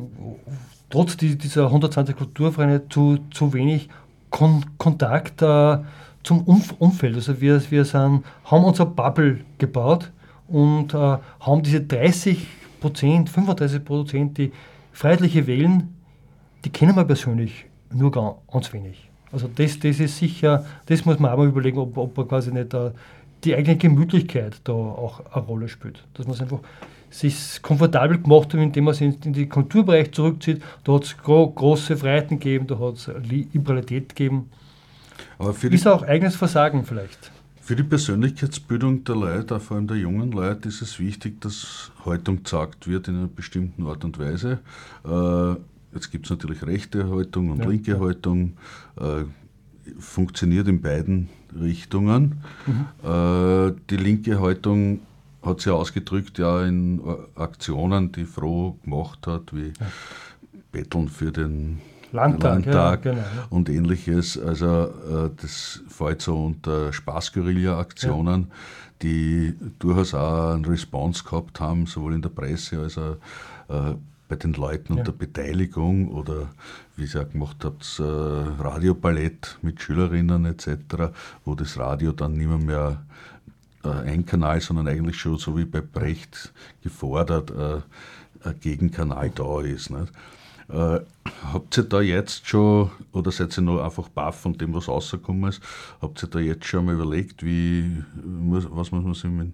trotz 0.92 1.18
dieser 1.18 1.66
120 1.66 2.16
Kulturvereine 2.16 2.88
zu, 2.88 3.18
zu 3.32 3.52
wenig 3.54 3.90
Kon 4.30 4.64
Kontakt 4.78 5.42
äh, 5.42 5.80
zum 6.24 6.42
Umf 6.44 6.76
Umfeld. 6.78 7.16
Also 7.16 7.42
wir, 7.42 7.60
wir 7.72 7.84
sind, 7.84 8.24
haben 8.46 8.64
unser 8.64 8.86
Bubble 8.86 9.40
gebaut 9.58 10.12
und 10.54 10.94
äh, 10.94 11.18
haben 11.40 11.64
diese 11.64 11.82
30 11.82 12.46
Prozent, 12.80 13.30
35 13.30 13.84
Prozent, 13.84 14.38
die 14.38 14.52
Freiheitliche 14.92 15.48
wählen, 15.48 15.96
die 16.64 16.70
kennen 16.70 16.96
wir 16.96 17.06
persönlich 17.06 17.66
nur 17.92 18.12
ganz 18.12 18.72
wenig. 18.72 19.10
Also 19.32 19.50
das, 19.54 19.80
das 19.80 20.00
ist 20.00 20.18
sicher, 20.20 20.64
das 20.86 21.06
muss 21.06 21.18
man 21.18 21.32
auch 21.32 21.38
mal 21.38 21.48
überlegen, 21.48 21.80
ob, 21.80 21.98
ob 21.98 22.16
man 22.16 22.28
quasi 22.28 22.52
nicht 22.52 22.72
uh, 22.76 22.92
die 23.44 23.56
eigene 23.56 23.78
Gemütlichkeit 23.78 24.58
da 24.64 24.74
auch 24.74 25.26
eine 25.34 25.44
Rolle 25.44 25.68
spielt. 25.68 26.04
Dass 26.14 26.28
man 26.28 26.36
es 26.36 26.42
einfach 26.42 26.60
sich 27.10 27.60
komfortabel 27.64 28.20
gemacht 28.20 28.54
hat, 28.54 28.62
indem 28.62 28.84
man 28.84 28.94
sich 28.94 29.26
in 29.26 29.34
den 29.34 29.50
Kulturbereich 29.50 30.12
zurückzieht. 30.12 30.62
Da 30.84 30.94
hat 30.94 31.06
es 31.06 31.18
gro 31.18 31.50
große 31.50 31.98
Freiheiten 31.98 32.40
gegeben, 32.40 32.68
da 32.68 32.78
hat 32.78 32.96
es 32.96 33.12
Liberalität 33.28 34.16
gegeben. 34.16 34.52
Aber 35.40 35.56
ist 35.64 35.88
auch 35.88 36.04
eigenes 36.04 36.36
Versagen 36.36 36.86
vielleicht. 36.86 37.33
Für 37.64 37.78
die 37.78 37.84
Persönlichkeitsbildung 37.84 39.06
der 39.06 39.16
Leute, 39.16 39.58
vor 39.62 39.78
allem 39.78 39.88
der 39.88 39.96
jungen 39.96 40.34
Leute, 40.34 40.68
ist 40.68 40.82
es 40.82 41.00
wichtig, 41.00 41.40
dass 41.40 41.94
Haltung 42.04 42.44
gesagt 42.44 42.90
wird 42.90 43.08
in 43.08 43.16
einer 43.16 43.28
bestimmten 43.28 43.88
Art 43.88 44.04
und 44.04 44.20
Weise. 44.20 44.60
Äh, 45.06 45.52
jetzt 45.96 46.12
gibt 46.12 46.26
es 46.26 46.30
natürlich 46.30 46.66
rechte 46.66 47.10
Haltung 47.10 47.52
und 47.52 47.60
ja. 47.60 47.70
linke 47.70 48.02
Haltung. 48.02 48.58
Äh, 49.00 49.24
funktioniert 49.98 50.68
in 50.68 50.82
beiden 50.82 51.30
Richtungen. 51.58 52.42
Mhm. 52.66 53.10
Äh, 53.10 53.74
die 53.90 53.98
linke 53.98 54.42
Haltung 54.42 55.00
hat 55.42 55.62
sich 55.62 55.72
ausgedrückt 55.72 56.40
ja 56.40 56.66
in 56.66 57.02
Aktionen, 57.36 58.12
die 58.12 58.26
Froh 58.26 58.78
gemacht 58.84 59.26
hat, 59.26 59.56
wie 59.56 59.68
ja. 59.68 59.88
Betteln 60.74 61.08
für 61.08 61.32
den 61.32 61.80
Landtag, 62.14 62.66
Landtag 62.66 63.06
ja, 63.06 63.12
genau. 63.12 63.24
und 63.50 63.70
ähnliches. 63.70 64.38
Also 64.38 64.66
äh, 64.66 65.30
das 65.42 65.82
fällt 65.90 66.22
so 66.22 66.46
unter 66.46 66.94
Spaßguerilla-Aktionen, 66.94 68.42
ja. 68.42 68.56
die 69.02 69.56
durchaus 69.80 70.14
auch 70.14 70.54
einen 70.54 70.66
Response 70.66 71.24
gehabt 71.24 71.60
haben, 71.60 71.88
sowohl 71.88 72.14
in 72.14 72.22
der 72.22 72.30
Presse 72.30 72.80
als 72.80 73.00
auch 73.00 73.16
äh, 73.68 73.96
bei 74.30 74.36
den 74.36 74.54
Leuten 74.54 74.94
und 74.94 75.08
der 75.08 75.12
Beteiligung 75.12 76.08
oder 76.10 76.50
wie 76.96 77.06
ihr 77.06 77.22
auch 77.22 77.30
gemacht 77.30 77.58
habt, 77.64 78.00
äh, 78.00 78.04
Radioballett 78.04 79.58
mit 79.64 79.82
Schülerinnen 79.82 80.46
etc., 80.46 81.12
wo 81.46 81.56
das 81.56 81.78
Radio 81.80 82.12
dann 82.12 82.34
nicht 82.34 82.48
mehr, 82.48 82.60
mehr 82.60 83.04
äh, 83.84 84.08
ein 84.08 84.28
Kanal, 84.28 84.62
sondern 84.62 84.88
eigentlich 84.88 85.18
schon 85.18 85.38
so 85.38 85.58
wie 85.58 85.66
bei 85.66 85.82
Brecht 85.82 86.54
gefordert, 86.84 87.52
ein 87.52 88.60
Gegenkanal 88.60 89.32
da 89.32 89.62
ist. 89.62 89.90
Nicht? 89.90 90.12
Äh, 90.70 91.00
habt 91.52 91.78
ihr 91.78 91.84
da 91.84 92.02
jetzt 92.02 92.48
schon, 92.48 92.92
oder 93.12 93.32
seid 93.32 93.58
ihr 93.58 93.62
noch 93.62 93.84
einfach 93.84 94.10
baff 94.10 94.42
von 94.42 94.54
dem, 94.58 94.74
was 94.74 94.88
rausgekommen 94.88 95.50
ist, 95.50 95.62
habt 96.02 96.24
ihr 96.24 96.30
da 96.30 96.40
jetzt 96.40 96.66
schon 96.66 96.86
mal 96.86 96.96
überlegt, 96.96 97.44
wie, 97.46 98.04
was 98.16 98.92
muss 98.92 99.04
man 99.04 99.14
sich 99.14 99.26
in, 99.26 99.54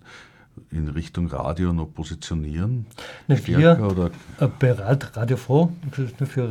in 0.72 0.88
Richtung 0.90 1.28
Radio 1.28 1.74
noch 1.74 1.94
positionieren? 1.94 2.86
Ne, 3.28 3.40
wir 3.46 3.80
oder? 3.82 4.12
bei 4.60 4.72
Radio 4.72 5.38
Froh, 5.38 5.72
ich 5.92 5.98
will 5.98 6.12
nur 6.20 6.30
für 6.30 6.50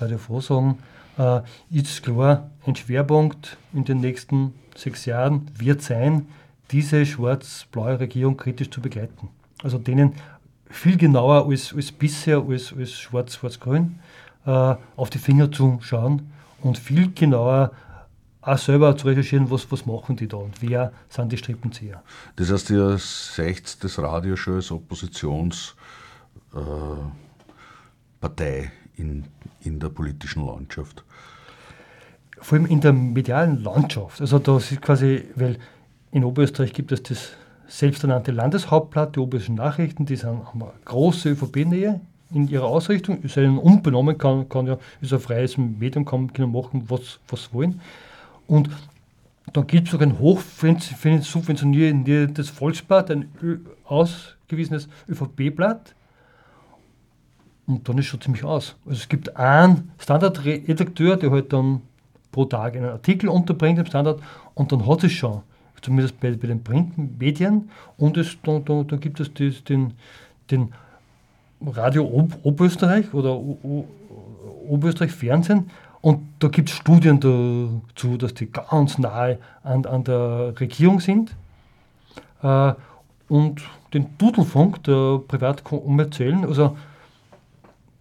Radio 0.00 0.18
Froh 0.18 0.40
sagen, 0.40 0.78
äh, 1.18 1.40
ist 1.70 2.02
klar, 2.02 2.50
ein 2.66 2.76
Schwerpunkt 2.76 3.56
in 3.72 3.84
den 3.84 4.00
nächsten 4.00 4.54
sechs 4.76 5.04
Jahren 5.04 5.50
wird 5.58 5.82
sein, 5.82 6.26
diese 6.70 7.04
schwarz-blaue 7.06 8.00
Regierung 8.00 8.36
kritisch 8.36 8.70
zu 8.70 8.80
begleiten. 8.80 9.28
Also 9.62 9.78
denen 9.78 10.14
viel 10.70 10.96
genauer 10.96 11.46
als, 11.46 11.74
als 11.74 11.92
bisher, 11.92 12.44
als, 12.48 12.74
als 12.76 12.92
schwarz-schwarz-grün, 12.92 13.98
äh, 14.46 14.74
auf 14.96 15.10
die 15.10 15.18
Finger 15.18 15.50
zu 15.50 15.78
schauen 15.80 16.30
und 16.62 16.78
viel 16.78 17.12
genauer 17.12 17.72
auch 18.40 18.58
selber 18.58 18.96
zu 18.96 19.06
recherchieren, 19.06 19.50
was, 19.50 19.70
was 19.70 19.84
machen 19.84 20.16
die 20.16 20.28
da 20.28 20.38
und 20.38 20.62
wer 20.62 20.92
sind 21.08 21.32
die 21.32 21.36
Strippenzieher. 21.36 22.02
Das 22.36 22.50
heißt, 22.50 22.70
ihr 22.70 22.96
seht 22.98 23.82
das 23.84 23.98
Radio 23.98 24.36
schon 24.36 24.54
als 24.54 24.70
Oppositionspartei 24.70 25.76
äh, 28.30 28.68
in, 28.96 29.24
in 29.60 29.78
der 29.80 29.88
politischen 29.88 30.46
Landschaft? 30.46 31.04
Vor 32.40 32.58
allem 32.58 32.66
in 32.66 32.80
der 32.80 32.92
medialen 32.92 33.62
Landschaft. 33.62 34.20
Also 34.20 34.38
da 34.38 34.56
ist 34.56 34.80
quasi, 34.80 35.24
weil 35.34 35.58
in 36.12 36.24
Oberösterreich 36.24 36.72
gibt 36.72 36.92
es 36.92 37.02
das 37.02 37.32
selbsternannte 37.68 38.32
Landeshauptblatt, 38.32 39.14
die 39.14 39.20
Oberösterreichischen 39.20 39.54
Nachrichten, 39.54 40.06
die 40.06 40.16
sind, 40.16 40.44
haben 40.46 40.62
eine 40.62 40.72
große 40.84 41.28
ÖVP-Nähe 41.30 42.00
in 42.32 42.48
ihrer 42.48 42.64
Ausrichtung. 42.64 43.22
Ist 43.22 43.36
ihnen 43.36 43.58
unbenommen, 43.58 44.18
kann, 44.18 44.48
kann 44.48 44.66
ja, 44.66 44.78
ist 45.00 45.12
ein 45.12 45.20
freies 45.20 45.56
Medium, 45.58 46.04
kann, 46.04 46.32
kann 46.32 46.50
machen, 46.50 46.88
was 46.88 47.20
sie 47.30 47.52
wollen. 47.52 47.80
Und 48.46 48.70
dann 49.52 49.66
gibt 49.66 49.88
es 49.88 49.94
auch 49.94 50.00
ein 50.00 50.18
hochsubventioniertes 50.18 52.50
Volksblatt, 52.50 53.10
ein 53.10 53.28
ausgewiesenes 53.84 54.88
ÖVP-Blatt. 55.08 55.94
Und 57.66 57.88
dann 57.88 57.98
ist 57.98 58.06
schon 58.06 58.22
ziemlich 58.22 58.44
aus. 58.44 58.76
Also 58.86 58.98
es 58.98 59.08
gibt 59.08 59.36
einen 59.36 59.90
Standardredakteur, 59.98 61.16
der 61.16 61.30
halt 61.30 61.52
dann 61.52 61.82
pro 62.32 62.46
Tag 62.46 62.76
einen 62.76 62.86
Artikel 62.86 63.28
unterbringt 63.28 63.78
im 63.78 63.86
Standard 63.86 64.20
und 64.54 64.72
dann 64.72 64.86
hat 64.86 65.04
es 65.04 65.12
schon 65.12 65.42
zumindest 65.82 66.20
bei, 66.20 66.30
bei 66.32 66.48
den 66.48 66.62
Printmedien. 66.62 67.70
Und 67.96 68.16
es, 68.16 68.36
da, 68.42 68.58
da, 68.58 68.82
da 68.82 68.96
gibt 68.96 69.20
es 69.20 69.32
das, 69.32 69.64
den, 69.64 69.94
den 70.50 70.72
Radio 71.64 72.04
Ob 72.04 72.38
Oberösterreich 72.44 73.12
oder 73.14 73.38
Oberösterreich 74.68 75.12
Fernsehen. 75.12 75.70
Und 76.00 76.20
da 76.38 76.48
gibt 76.48 76.68
es 76.70 76.76
Studien 76.76 77.18
dazu, 77.20 78.16
dass 78.16 78.34
die 78.34 78.50
ganz 78.50 78.98
nahe 78.98 79.38
an, 79.62 79.84
an 79.84 80.04
der 80.04 80.54
Regierung 80.60 81.00
sind. 81.00 81.34
Äh, 82.42 82.72
und 83.28 83.62
den 83.92 84.16
Dudelfunk, 84.16 84.82
der 84.84 85.20
privat-kommerziellen, 85.26 86.44
also 86.44 86.76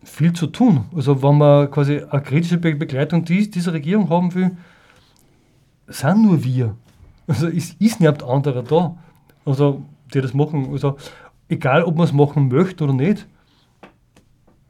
viel 0.04 0.34
zu 0.34 0.48
tun. 0.48 0.86
Also 0.96 1.22
wenn 1.22 1.38
man 1.38 1.70
quasi 1.70 2.02
eine 2.10 2.22
kritische 2.22 2.58
Begleitung 2.58 3.26
dieser 3.26 3.74
Regierung 3.74 4.10
haben 4.10 4.34
will, 4.34 4.52
sind 5.88 6.24
nur 6.24 6.44
wir. 6.44 6.76
Also 7.28 7.48
es 7.48 7.74
ist 7.74 8.00
nicht 8.00 8.24
anderer 8.24 8.64
da, 8.64 8.96
also, 9.46 9.84
die 10.14 10.22
das 10.22 10.34
machen. 10.34 10.70
Also 10.72 10.98
egal, 11.50 11.84
ob 11.84 11.96
man 11.96 12.06
es 12.06 12.14
machen 12.14 12.48
möchte 12.48 12.84
oder 12.84 12.94
nicht, 12.94 13.28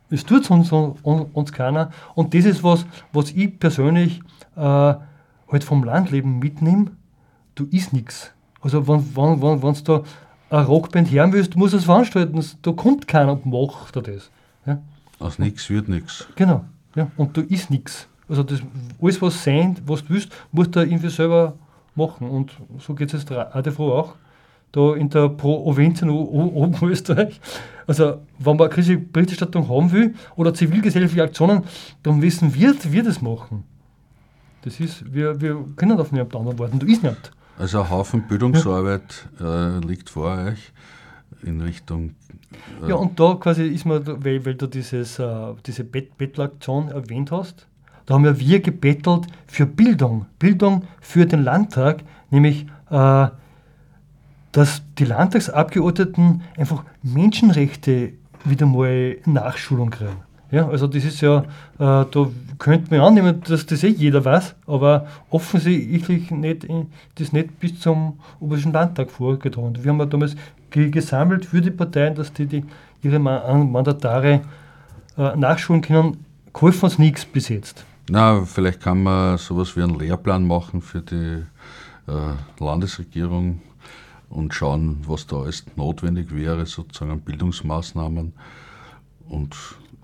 es 0.10 0.26
tut 0.26 0.50
uns, 0.50 0.72
uns 0.72 1.52
keiner. 1.52 1.92
Und 2.16 2.34
das 2.34 2.46
ist 2.46 2.64
was, 2.64 2.86
was 3.12 3.32
ich 3.32 3.60
persönlich 3.60 4.22
äh, 4.56 4.60
halt 4.62 5.64
vom 5.64 5.84
Landleben 5.84 6.40
mitnehme. 6.40 6.92
Du 7.56 7.66
isst 7.66 7.94
nichts. 7.94 8.32
Also 8.62 8.88
wenn 8.88 9.00
du 9.14 9.42
wenn, 9.42 9.62
wenn, 9.62 9.84
da 9.84 10.04
eine 10.50 10.66
Rockband 10.66 11.12
hören 11.12 11.34
willst, 11.34 11.56
musst 11.56 11.74
du 11.74 11.78
es 11.78 11.86
veranstalten. 11.86 12.44
Da 12.62 12.72
kommt 12.72 13.08
keiner 13.08 13.34
und 13.34 13.46
macht 13.46 13.96
da 13.96 14.02
das. 14.02 14.32
Ja? 14.66 14.80
Aus 15.20 15.40
nichts 15.40 15.70
wird 15.70 15.90
nichts. 15.90 16.28
Genau. 16.36 16.64
Ja? 16.96 17.12
Und 17.18 17.36
du 17.36 17.42
isst 17.42 17.70
nichts. 17.70 18.08
Also 18.30 18.44
das, 18.44 18.62
alles, 19.02 19.22
was 19.22 19.44
sein, 19.44 19.78
was 19.86 20.04
du 20.04 20.14
willst, 20.14 20.32
musst 20.52 20.76
du 20.76 20.82
irgendwie 20.82 21.10
selber 21.10 21.54
machen. 21.98 22.30
Und 22.30 22.54
so 22.80 22.94
geht 22.96 23.14
es 23.14 23.22
jetzt 23.22 23.32
auch, 23.32 24.14
da 24.72 24.96
in 24.96 25.10
der 25.10 25.30
Provinz 25.30 26.02
in 26.02 26.10
Oberösterreich. 26.10 27.40
Also, 27.88 28.20
wenn 28.38 28.58
man 28.58 28.68
eine 28.68 28.70
kritische 28.70 28.98
Berichterstattung 28.98 29.70
haben 29.70 29.94
will 29.94 30.14
oder 30.36 30.54
zivilgesellschaftliche 30.54 31.24
Aktionen, 31.24 31.64
dann 32.04 32.22
wissen 32.22 32.54
wir, 32.54 32.76
wir 32.92 33.02
das 33.02 33.22
machen. 33.22 33.64
Das 34.64 34.82
ist, 34.82 35.14
wir, 35.14 35.40
wir 35.40 35.64
können 35.78 35.98
auf 35.98 36.12
niemand 36.12 36.36
anderen 36.36 36.60
warten, 36.60 36.80
du 36.80 36.86
ist 36.86 37.02
nicht. 37.02 37.32
Also 37.58 37.80
ein 37.80 37.90
Haufen 37.90 38.28
Bildungsarbeit 38.28 39.30
ja. 39.40 39.78
äh, 39.78 39.80
liegt 39.80 40.10
vor 40.10 40.38
euch 40.38 40.74
in 41.44 41.62
Richtung. 41.62 42.16
Äh 42.84 42.90
ja, 42.90 42.96
und 42.96 43.18
da 43.18 43.36
quasi 43.36 43.66
ist 43.68 43.86
man, 43.86 44.06
weil, 44.06 44.46
weil 44.46 44.56
du 44.56 44.68
dieses, 44.68 45.18
äh, 45.18 45.54
diese 45.66 45.86
Bettelaktion 45.86 46.90
erwähnt 46.90 47.32
hast, 47.32 47.68
da 48.08 48.14
haben 48.16 48.24
wir 48.24 48.60
gebettelt 48.60 49.28
für 49.46 49.66
Bildung, 49.66 50.26
Bildung 50.40 50.84
für 51.02 51.26
den 51.26 51.44
Landtag, 51.44 52.04
nämlich 52.32 52.66
äh, 52.90 53.28
dass 54.54 54.82
die 54.98 55.06
Landtagsabgeordneten 55.06 56.42
einfach 56.58 56.84
Menschenrechte 57.04 58.14
wieder 58.46 58.66
mal 58.66 59.18
Nachschulung 59.26 59.90
kriegen. 59.90 60.24
Ja, 60.50 60.70
also 60.70 60.88
das 60.88 61.04
ist 61.04 61.20
ja, 61.20 61.40
äh, 61.40 61.44
da 61.78 62.30
könnte 62.58 62.96
man 62.96 63.06
annehmen, 63.06 63.42
dass 63.46 63.66
das 63.66 63.84
eh 63.84 63.90
jeder 63.90 64.24
weiß, 64.24 64.56
aber 64.66 65.08
offensichtlich 65.30 66.32
nicht, 66.32 66.66
das 67.16 67.34
nicht 67.34 67.60
bis 67.60 67.78
zum 67.82 68.20
Obersten 68.40 68.72
Landtag 68.72 69.12
vorgetragen. 69.12 69.78
Wir 69.84 69.92
haben 69.92 70.00
ja 70.00 70.06
damals 70.06 70.38
gesammelt 70.70 71.46
für 71.46 71.60
die 71.60 71.72
Parteien, 71.72 72.16
dass 72.16 72.32
die, 72.32 72.46
die 72.46 72.64
ihre 73.04 73.20
Mandatare 73.20 74.42
äh, 75.18 75.36
nachschulen 75.36 75.82
können, 75.82 76.26
geholfen 76.54 76.86
uns 76.86 76.98
nichts 76.98 77.26
bis 77.26 77.50
jetzt. 77.50 77.86
Na, 78.10 78.46
vielleicht 78.46 78.82
kann 78.82 79.04
man 79.04 79.38
sowas 79.38 79.76
wie 79.76 79.84
einen 79.84 80.00
Lehrplan 80.00 80.48
machen 80.48 80.82
für 80.82 81.02
die 81.02 81.44
äh, 82.08 82.64
Landesregierung 82.64 83.62
und 84.30 84.54
schauen, 84.54 85.00
was 85.08 85.28
da 85.28 85.38
alles 85.38 85.66
notwendig 85.76 86.34
wäre, 86.34 86.66
sozusagen 86.66 87.12
an 87.12 87.22
Bildungsmaßnahmen. 87.22 88.34
Und 89.28 89.56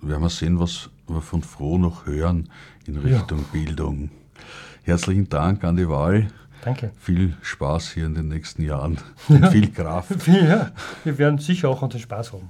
werden 0.01 0.21
wir 0.21 0.29
sehen, 0.29 0.59
was 0.59 0.89
wir 1.07 1.21
von 1.21 1.43
Froh 1.43 1.77
noch 1.77 2.05
hören 2.05 2.49
in 2.85 2.97
Richtung 2.97 3.39
ja. 3.39 3.45
Bildung. 3.51 4.09
Herzlichen 4.83 5.29
Dank 5.29 5.63
an 5.63 5.77
die 5.77 5.87
Wahl. 5.87 6.27
Danke. 6.63 6.91
Viel 6.99 7.35
Spaß 7.41 7.91
hier 7.91 8.05
in 8.05 8.15
den 8.15 8.27
nächsten 8.27 8.63
Jahren. 8.63 8.97
Ja. 9.29 9.49
Viel 9.49 9.71
Kraft. 9.71 10.27
Ja, 10.27 10.71
wir 11.03 11.17
werden 11.17 11.39
sicher 11.39 11.69
auch 11.69 11.81
unseren 11.81 12.01
Spaß 12.01 12.33
haben. 12.33 12.49